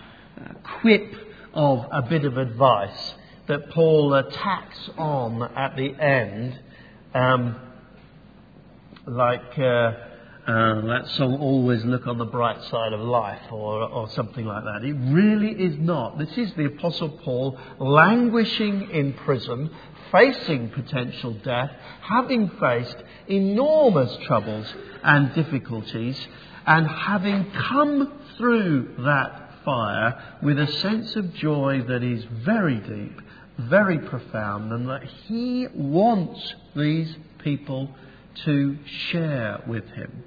quip 0.81 1.15
of 1.55 1.87
a 1.91 2.03
bit 2.03 2.25
of 2.25 2.39
advice 2.39 3.15
that 3.49 3.71
Paul 3.71 4.15
attacks 4.15 4.91
on 4.97 5.43
at 5.43 5.75
the 5.77 5.95
end, 5.95 6.61
um, 7.15 7.57
like 9.07 9.59
uh, 9.59 9.63
uh, 9.63 10.81
that 10.83 11.09
song 11.17 11.39
"Always 11.41 11.85
Look 11.85 12.07
on 12.07 12.19
the 12.19 12.27
Bright 12.27 12.63
Side 12.65 12.93
of 12.93 13.01
Life" 13.01 13.51
or, 13.51 13.83
or 13.83 14.09
something 14.11 14.45
like 14.45 14.65
that. 14.65 14.85
It 14.85 14.93
really 14.93 15.51
is 15.51 15.79
not. 15.79 16.19
This 16.19 16.37
is 16.37 16.53
the 16.55 16.67
Apostle 16.67 17.09
Paul 17.09 17.59
languishing 17.79 18.91
in 18.91 19.15
prison, 19.15 19.71
facing 20.13 20.71
potential 20.71 21.33
death, 21.35 21.71
having 22.01 22.51
faced 22.61 22.97
enormous 23.27 24.17
troubles 24.27 24.67
and 25.03 25.35
difficulties, 25.35 26.19
and 26.67 26.87
having 26.87 27.51
come 27.53 28.13
through 28.37 28.95
that 28.99 29.51
fire 29.65 30.39
with 30.43 30.59
a 30.59 30.67
sense 30.81 31.17
of 31.17 31.35
joy 31.35 31.83
that 31.89 32.03
is 32.03 32.25
very 32.45 32.79
deep, 32.79 33.21
very 33.59 33.99
profound, 33.99 34.73
and 34.73 34.89
that 34.89 35.05
he 35.27 35.67
wants 35.75 36.55
these 36.77 37.15
people 37.39 37.91
to 38.45 38.79
share 39.11 39.63
with 39.67 39.87
him. 39.91 40.25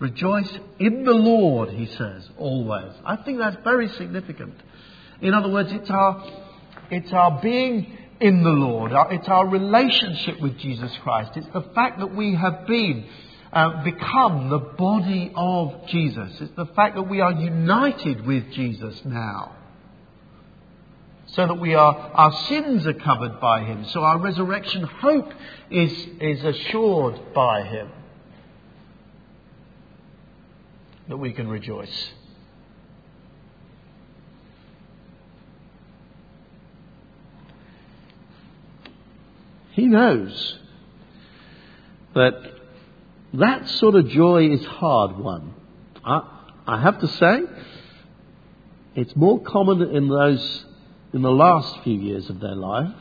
Rejoice 0.00 0.58
in 0.78 1.04
the 1.04 1.14
Lord, 1.14 1.70
he 1.70 1.86
says, 1.86 2.28
always. 2.36 2.92
I 3.06 3.16
think 3.16 3.38
that's 3.38 3.56
very 3.62 3.88
significant. 3.90 4.54
In 5.22 5.32
other 5.32 5.48
words, 5.48 5.72
it's 5.72 5.88
our, 5.88 6.24
it's 6.90 7.12
our 7.12 7.40
being 7.40 7.96
in 8.24 8.42
the 8.42 8.48
Lord. 8.48 8.90
It's 9.10 9.28
our 9.28 9.46
relationship 9.46 10.40
with 10.40 10.56
Jesus 10.56 10.90
Christ. 11.02 11.32
It's 11.36 11.46
the 11.52 11.60
fact 11.74 11.98
that 11.98 12.16
we 12.16 12.34
have 12.34 12.66
been, 12.66 13.06
uh, 13.52 13.84
become 13.84 14.48
the 14.48 14.60
body 14.60 15.30
of 15.36 15.86
Jesus. 15.88 16.40
It's 16.40 16.56
the 16.56 16.64
fact 16.74 16.94
that 16.94 17.02
we 17.02 17.20
are 17.20 17.32
united 17.32 18.26
with 18.26 18.50
Jesus 18.52 18.98
now. 19.04 19.54
So 21.26 21.46
that 21.46 21.60
we 21.60 21.74
are, 21.74 21.94
our 21.94 22.32
sins 22.48 22.86
are 22.86 22.94
covered 22.94 23.40
by 23.42 23.64
Him. 23.64 23.84
So 23.90 24.02
our 24.02 24.18
resurrection 24.18 24.84
hope 24.84 25.30
is, 25.70 25.92
is 26.18 26.42
assured 26.44 27.34
by 27.34 27.64
Him. 27.64 27.90
That 31.10 31.18
we 31.18 31.34
can 31.34 31.48
rejoice. 31.48 32.08
He 39.74 39.86
knows 39.86 40.58
that 42.14 42.32
that 43.34 43.68
sort 43.68 43.96
of 43.96 44.08
joy 44.08 44.50
is 44.50 44.64
hard 44.64 45.18
won. 45.18 45.52
I, 46.04 46.22
I 46.66 46.80
have 46.80 47.00
to 47.00 47.08
say, 47.08 47.40
it's 48.94 49.16
more 49.16 49.40
common 49.40 49.82
in 49.82 50.08
those 50.08 50.64
in 51.12 51.22
the 51.22 51.30
last 51.30 51.82
few 51.82 51.98
years 51.98 52.30
of 52.30 52.38
their 52.38 52.54
life 52.54 52.94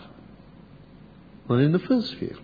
than 1.48 1.60
in 1.60 1.72
the 1.72 1.80
first 1.80 2.16
few. 2.16 2.36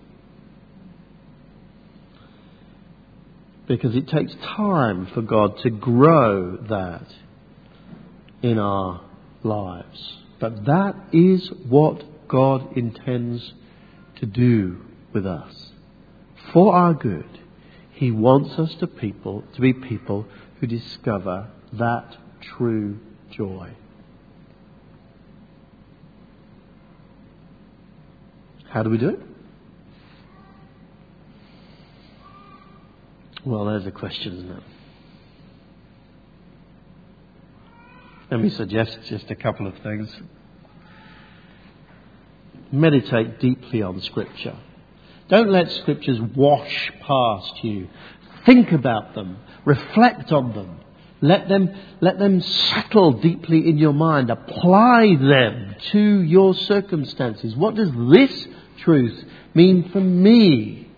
Because 3.68 3.96
it 3.96 4.08
takes 4.08 4.34
time 4.56 5.08
for 5.08 5.24
God 5.24 5.58
to 5.60 5.72
grow 5.72 6.58
that 6.70 7.06
in 8.44 8.60
our 8.60 9.02
lives. 9.44 10.18
But 10.39 10.65
that 10.65 10.96
is 11.13 11.52
what 11.68 12.28
God 12.28 12.78
intends 12.78 13.54
to 14.19 14.25
do 14.25 14.77
with 15.13 15.25
us. 15.25 15.71
For 16.53 16.73
our 16.73 16.93
good, 16.93 17.39
He 17.91 18.12
wants 18.12 18.58
us 18.60 18.73
to 18.75 18.88
people 18.88 19.43
to 19.55 19.62
be 19.62 19.73
people 19.73 20.25
who 20.60 20.67
discover 20.67 21.49
that 21.73 22.17
true 22.41 22.99
joy. 23.32 23.71
How 28.69 28.84
do 28.84 28.89
we 28.89 28.97
do 28.97 29.10
it? 29.10 29.19
Well, 33.45 33.65
there's 33.65 33.86
a 33.88 33.91
question, 33.91 34.38
isn't 34.38 34.51
it? 34.51 34.63
Let 38.32 38.41
me 38.41 38.49
suggest 38.49 38.99
just 39.08 39.32
a 39.32 39.36
couple 39.36 39.65
of 39.65 39.75
things 39.79 40.15
meditate 42.71 43.39
deeply 43.39 43.82
on 43.82 44.01
Scripture. 44.01 44.58
Don't 45.27 45.49
let 45.49 45.71
Scriptures 45.71 46.19
wash 46.36 46.91
past 47.01 47.63
you. 47.63 47.88
Think 48.45 48.71
about 48.71 49.15
them. 49.15 49.38
Reflect 49.65 50.32
on 50.32 50.53
them. 50.53 50.79
Let 51.21 51.49
them, 51.49 51.75
let 51.99 52.17
them 52.17 52.41
settle 52.41 53.13
deeply 53.13 53.69
in 53.69 53.77
your 53.77 53.93
mind. 53.93 54.29
Apply 54.29 55.15
them 55.15 55.75
to 55.91 56.21
your 56.21 56.53
circumstances. 56.53 57.55
What 57.55 57.75
does 57.75 57.91
this 58.10 58.47
truth 58.79 59.25
mean 59.53 59.89
for 59.89 59.99
me? 59.99 60.89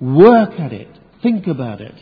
Work 0.00 0.60
at 0.60 0.72
it. 0.72 0.88
Think 1.22 1.46
about 1.46 1.80
it. 1.80 1.94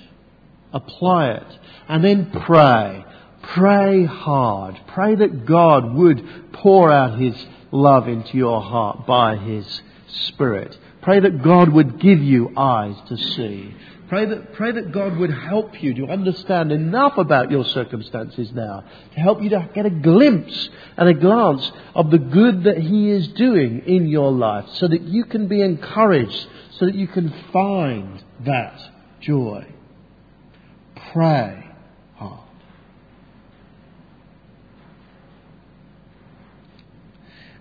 Apply 0.72 1.30
it. 1.30 1.58
And 1.88 2.04
then 2.04 2.30
pray. 2.30 3.04
Pray 3.42 4.04
hard. 4.04 4.80
Pray 4.88 5.14
that 5.14 5.46
God 5.46 5.94
would 5.94 6.52
pour 6.52 6.92
out 6.92 7.18
His 7.18 7.34
love 7.72 8.06
into 8.06 8.36
your 8.36 8.62
heart 8.62 9.06
by 9.06 9.36
His 9.36 9.82
Spirit. 10.06 10.76
Pray 11.00 11.18
that 11.18 11.42
God 11.42 11.70
would 11.70 11.98
give 11.98 12.22
you 12.22 12.52
eyes 12.56 12.94
to 13.08 13.16
see. 13.16 13.74
Pray 14.08 14.26
that, 14.26 14.52
pray 14.52 14.72
that 14.72 14.92
God 14.92 15.16
would 15.16 15.32
help 15.32 15.82
you 15.82 15.94
to 15.94 16.12
understand 16.12 16.70
enough 16.70 17.16
about 17.16 17.50
your 17.50 17.64
circumstances 17.64 18.52
now 18.52 18.84
to 19.14 19.20
help 19.20 19.42
you 19.42 19.48
to 19.50 19.70
get 19.74 19.86
a 19.86 19.90
glimpse 19.90 20.68
and 20.98 21.08
a 21.08 21.14
glance 21.14 21.72
of 21.94 22.10
the 22.10 22.18
good 22.18 22.64
that 22.64 22.76
He 22.76 23.10
is 23.10 23.26
doing 23.28 23.82
in 23.86 24.08
your 24.08 24.30
life 24.30 24.68
so 24.74 24.86
that 24.86 25.00
you 25.00 25.24
can 25.24 25.48
be 25.48 25.62
encouraged, 25.62 26.46
so 26.78 26.84
that 26.84 26.94
you 26.94 27.08
can 27.08 27.32
find 27.52 28.22
that 28.44 28.78
joy. 29.20 29.66
Pray 31.12 31.61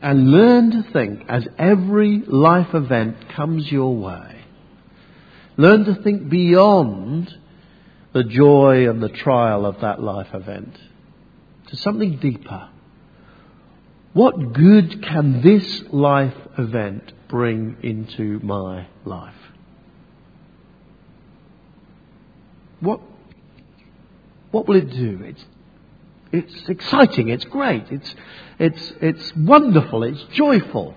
and 0.01 0.31
learn 0.31 0.71
to 0.71 0.91
think 0.91 1.23
as 1.29 1.47
every 1.57 2.23
life 2.25 2.73
event 2.73 3.29
comes 3.35 3.71
your 3.71 3.95
way. 3.95 4.41
Learn 5.57 5.85
to 5.85 5.95
think 5.95 6.29
beyond 6.29 7.33
the 8.13 8.23
joy 8.23 8.89
and 8.89 9.01
the 9.01 9.09
trial 9.09 9.65
of 9.65 9.81
that 9.81 10.01
life 10.01 10.33
event 10.33 10.77
to 11.67 11.77
something 11.77 12.17
deeper. 12.17 12.69
What 14.13 14.53
good 14.53 15.03
can 15.03 15.41
this 15.41 15.83
life 15.91 16.35
event 16.57 17.13
bring 17.29 17.77
into 17.81 18.39
my 18.43 18.87
life? 19.05 19.35
What, 22.81 22.99
what 24.49 24.67
will 24.67 24.75
it 24.75 24.89
do? 24.89 25.21
It's 25.23 25.45
it's 26.31 26.69
exciting, 26.69 27.29
it's 27.29 27.45
great, 27.45 27.91
it's, 27.91 28.15
it's, 28.59 28.93
it's 29.01 29.35
wonderful, 29.35 30.03
it's 30.03 30.23
joyful. 30.33 30.95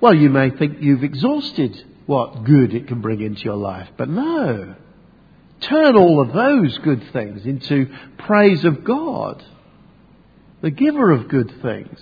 Well, 0.00 0.14
you 0.14 0.30
may 0.30 0.50
think 0.50 0.78
you've 0.80 1.04
exhausted 1.04 1.84
what 2.06 2.44
good 2.44 2.74
it 2.74 2.88
can 2.88 3.00
bring 3.00 3.20
into 3.20 3.42
your 3.42 3.56
life, 3.56 3.88
but 3.96 4.08
no. 4.08 4.74
turn 5.62 5.96
all 5.96 6.20
of 6.20 6.32
those 6.32 6.76
good 6.78 7.12
things 7.12 7.46
into 7.46 7.86
praise 8.18 8.64
of 8.64 8.84
God, 8.84 9.42
the 10.60 10.70
giver 10.70 11.10
of 11.10 11.28
good 11.28 11.52
things. 11.62 11.98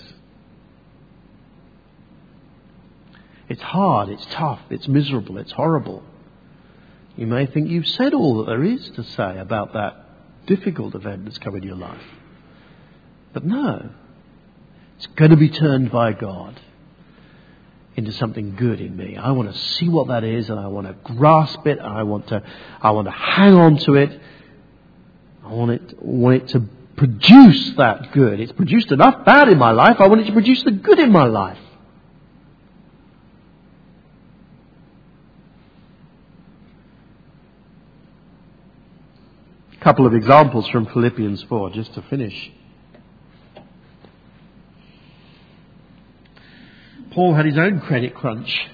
It's 3.49 3.63
hard, 3.63 4.09
it's 4.09 4.27
tough, 4.31 4.61
it's 4.71 4.89
miserable, 4.89 5.39
it's 5.39 5.53
horrible. 5.53 6.03
You 7.17 7.27
may 7.27 7.47
think 7.47 7.69
you've 7.69 7.89
said 7.89 8.15
all 8.15 8.39
that 8.39 8.47
there 8.47 8.65
is 8.65 8.91
to 8.91 9.03
say 9.03 9.39
about 9.39 9.73
that 9.75 10.07
difficult 10.47 10.95
event 10.95 11.25
that's 11.25 11.39
come 11.39 11.57
in 11.57 11.63
your 11.63 11.77
life. 11.77 12.03
But 13.33 13.45
no, 13.45 13.91
it's 14.97 15.07
going 15.09 15.31
to 15.31 15.37
be 15.37 15.49
turned 15.49 15.91
by 15.91 16.13
God 16.13 16.61
into 17.97 18.13
something 18.13 18.57
good 18.57 18.81
in 18.81 18.97
me. 18.97 19.17
I 19.17 19.33
want 19.33 19.53
to 19.53 19.59
see 19.59 19.89
what 19.89 20.09
that 20.09 20.25
is 20.25 20.49
and 20.51 20.59
I 20.59 20.69
want 20.69 20.87
to 20.87 21.15
grasp 21.15 21.67
it 21.67 21.79
and 21.79 21.87
I 21.87 22.03
want 22.03 22.29
to, 22.29 22.43
I 22.81 22.91
want 22.91 23.07
to 23.07 23.13
hang 23.13 23.55
on 23.55 23.77
to 23.79 23.95
it. 23.95 24.21
I 25.45 25.53
want 25.53 25.71
it, 25.73 26.03
want 26.03 26.43
it 26.43 26.49
to 26.49 26.65
produce 26.97 27.75
that 27.77 28.13
good. 28.13 28.41
It's 28.41 28.53
produced 28.53 28.93
enough 28.93 29.25
bad 29.25 29.49
in 29.49 29.59
my 29.59 29.71
life. 29.71 29.97
I 29.99 30.07
want 30.09 30.21
it 30.21 30.25
to 30.25 30.33
produce 30.33 30.63
the 30.63 30.71
good 30.71 30.99
in 30.99 31.11
my 31.11 31.25
life. 31.25 31.59
Couple 39.81 40.07
of 40.07 40.13
examples 40.13 40.69
from 40.69 40.85
Philippians 40.85 41.43
4, 41.45 41.71
just 41.71 41.95
to 41.95 42.03
finish. 42.03 42.53
Paul 47.13 47.35
had 47.35 47.47
his 47.47 47.57
own 47.57 47.81
credit 47.81 48.15
crunch. 48.15 48.69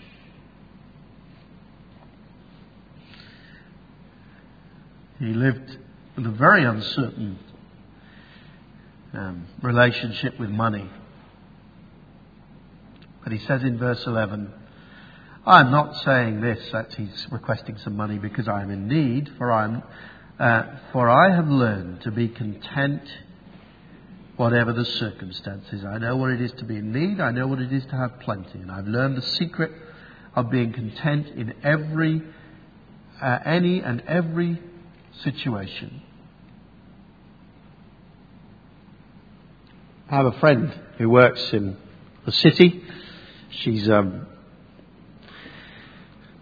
He 5.21 5.27
lived 5.27 5.79
with 6.17 6.27
a 6.27 6.31
very 6.31 6.65
uncertain 6.65 7.39
um, 9.15 9.47
relationship 9.63 10.41
with 10.41 10.51
money. 10.51 10.91
But 13.23 13.33
he 13.33 13.39
says 13.39 13.63
in 13.63 13.79
verse 13.79 14.05
11, 14.05 14.53
I'm 15.47 15.71
not 15.71 15.97
saying 16.05 16.41
this, 16.41 16.69
that 16.73 16.93
he's 16.95 17.29
requesting 17.31 17.79
some 17.79 17.97
money 17.97 18.19
because 18.19 18.49
I 18.49 18.63
am 18.63 18.71
in 18.73 18.89
need, 18.89 19.31
for, 19.39 19.53
I'm, 19.53 19.85
uh, 20.39 20.63
for 20.93 21.09
I 21.09 21.35
have 21.35 21.49
learned 21.49 22.03
to 22.03 22.11
be 22.11 22.29
content 22.29 23.03
whatever 24.37 24.73
the 24.73 24.85
circumstances. 24.85 25.85
I 25.85 25.99
know 25.99 26.17
what 26.17 26.31
it 26.31 26.41
is 26.41 26.53
to 26.59 26.65
be 26.65 26.77
in 26.77 26.93
need. 26.93 27.21
I 27.21 27.31
know 27.31 27.47
what 27.47 27.59
it 27.59 27.73
is 27.73 27.85
to 27.87 27.97
have 27.97 28.21
plenty. 28.21 28.59
And 28.59 28.71
I've 28.71 28.87
learned 28.87 29.17
the 29.17 29.23
secret 29.23 29.73
of 30.35 30.51
being 30.51 30.73
content 30.73 31.29
in 31.29 31.55
every, 31.63 32.23
uh, 33.21 33.39
any 33.47 33.81
and 33.81 34.03
every 34.03 34.61
situation. 35.23 36.03
I 40.11 40.17
have 40.17 40.27
a 40.27 40.39
friend 40.39 40.73
who 40.99 41.09
works 41.09 41.53
in 41.53 41.77
the 42.27 42.33
city. 42.33 42.85
She's 43.51 43.89
um, 43.89 44.27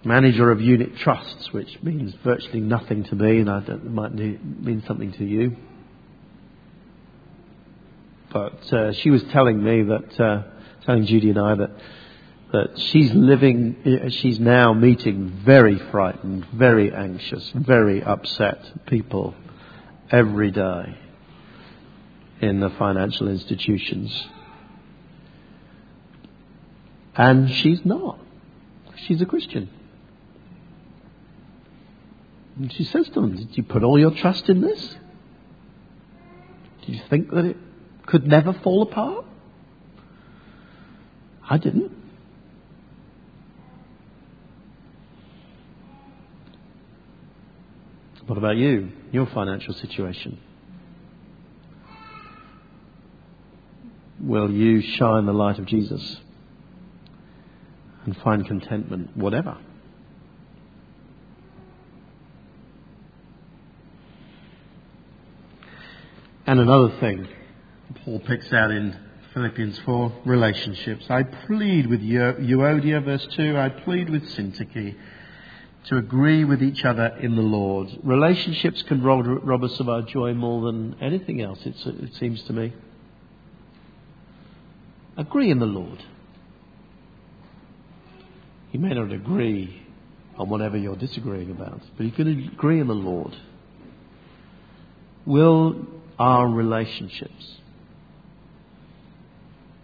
manager 0.05 0.51
of 0.51 0.61
unit 0.61 0.97
trusts, 0.97 1.53
which 1.53 1.83
means 1.83 2.15
virtually 2.23 2.61
nothing 2.61 3.05
to 3.05 3.15
me, 3.15 3.39
and 3.39 3.51
I 3.51 3.59
it 3.59 3.85
might 3.85 4.15
mean 4.15 4.83
something 4.87 5.13
to 5.13 5.25
you. 5.25 5.57
But 8.33 8.73
uh, 8.73 8.93
she 8.93 9.11
was 9.11 9.23
telling 9.25 9.63
me 9.63 9.83
that, 9.85 10.21
uh, 10.21 10.43
telling 10.85 11.07
Judy 11.07 11.31
and 11.31 11.39
I 11.39 11.55
that 11.55 11.71
that 12.55 12.79
she's 12.79 13.13
living, 13.13 13.77
uh, 13.85 14.11
she's 14.11 14.39
now 14.39 14.73
meeting 14.73 15.43
very 15.45 15.77
frightened, 15.91 16.47
very 16.55 16.95
anxious, 16.95 17.51
very 17.53 18.01
upset 18.01 18.87
people 18.87 19.35
every 20.09 20.53
day 20.53 20.97
in 22.41 22.61
the 22.61 22.71
financial 22.71 23.27
institutions. 23.27 24.29
And 27.17 27.51
she's 27.51 27.85
not. 27.85 28.21
She's 29.07 29.21
a 29.21 29.27
Christian. 29.27 29.69
And 32.57 32.73
she 32.73 32.85
says 32.85 33.07
to 33.09 33.21
them, 33.21 33.37
Did 33.37 33.57
you 33.57 33.63
put 33.63 33.83
all 33.83 33.99
your 33.99 34.13
trust 34.13 34.49
in 34.49 34.61
this? 34.61 34.97
Do 36.87 36.93
you 36.93 37.01
think 37.09 37.31
that 37.31 37.45
it 37.45 37.57
could 38.07 38.27
never 38.27 38.53
fall 38.53 38.83
apart? 38.83 39.25
I 41.49 41.59
didn't. 41.59 41.93
What 48.27 48.39
about 48.39 48.57
you, 48.57 48.91
your 49.13 49.27
financial 49.27 49.75
situation? 49.75 50.41
Will 54.19 54.51
you 54.51 54.81
shine 54.81 55.27
the 55.27 55.35
light 55.35 55.59
of 55.59 55.67
Jesus 55.67 56.17
and 58.07 58.17
find 58.17 58.47
contentment, 58.47 59.15
whatever? 59.15 59.59
And 66.47 66.61
another 66.61 66.91
thing 67.01 67.27
Paul 68.05 68.21
picks 68.21 68.53
out 68.53 68.71
in 68.71 68.95
Philippians 69.33 69.79
4 69.79 70.13
relationships. 70.27 71.07
I 71.09 71.23
plead 71.23 71.87
with 71.87 72.03
Euodia, 72.03 73.03
verse 73.03 73.27
2, 73.35 73.57
I 73.57 73.71
plead 73.71 74.11
with 74.11 74.25
Syntyche 74.25 74.95
to 75.87 75.97
agree 75.97 76.45
with 76.45 76.63
each 76.63 76.85
other 76.85 77.07
in 77.21 77.35
the 77.37 77.43
Lord. 77.43 77.89
Relationships 78.03 78.83
can 78.83 79.03
rob 79.03 79.65
us 79.65 79.81
of 79.81 79.89
our 79.89 80.03
joy 80.03 80.35
more 80.35 80.71
than 80.71 80.97
anything 81.01 81.41
else, 81.41 81.61
it 81.65 82.15
seems 82.15 82.43
to 82.43 82.53
me. 82.53 82.73
Agree 85.17 85.51
in 85.51 85.59
the 85.59 85.67
Lord. 85.67 86.03
You 88.73 88.81
may 88.81 88.93
not 88.95 89.13
agree 89.13 89.83
on 90.37 90.49
whatever 90.49 90.77
you're 90.77 90.97
disagreeing 90.97 91.51
about, 91.51 91.81
but 91.97 92.05
you 92.05 92.13
can 92.13 92.29
agree 92.55 92.81
in 92.81 92.89
the 92.89 92.95
Lord. 92.95 93.35
Will 95.25 95.87
our 96.19 96.47
relationships 96.47 97.59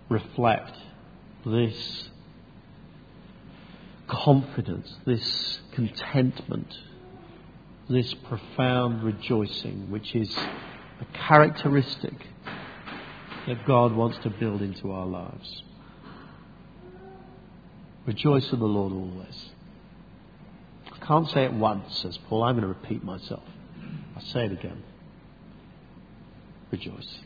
reflect 0.08 0.76
this 1.44 2.08
confidence, 4.06 4.96
this 5.06 5.60
contentment, 5.72 6.76
this 7.88 8.12
profound 8.14 9.02
rejoicing, 9.02 9.90
which 9.90 10.14
is 10.14 10.36
a 10.36 11.04
characteristic 11.14 12.14
that 13.46 13.66
God 13.66 13.94
wants 13.94 14.18
to 14.18 14.30
build 14.30 14.62
into 14.62 14.90
our 14.92 15.06
lives. 15.06 15.62
Rejoice 18.06 18.52
in 18.52 18.58
the 18.58 18.66
Lord 18.66 18.92
always. 18.92 19.50
I 20.92 21.06
can't 21.06 21.28
say 21.30 21.44
it 21.44 21.52
once, 21.52 21.98
says 21.98 22.18
Paul. 22.28 22.42
I'm 22.44 22.56
going 22.56 22.62
to 22.62 22.68
repeat 22.68 23.04
myself. 23.04 23.42
I'll 24.16 24.22
say 24.22 24.46
it 24.46 24.52
again. 24.52 24.82
Rejoice. 26.70 27.20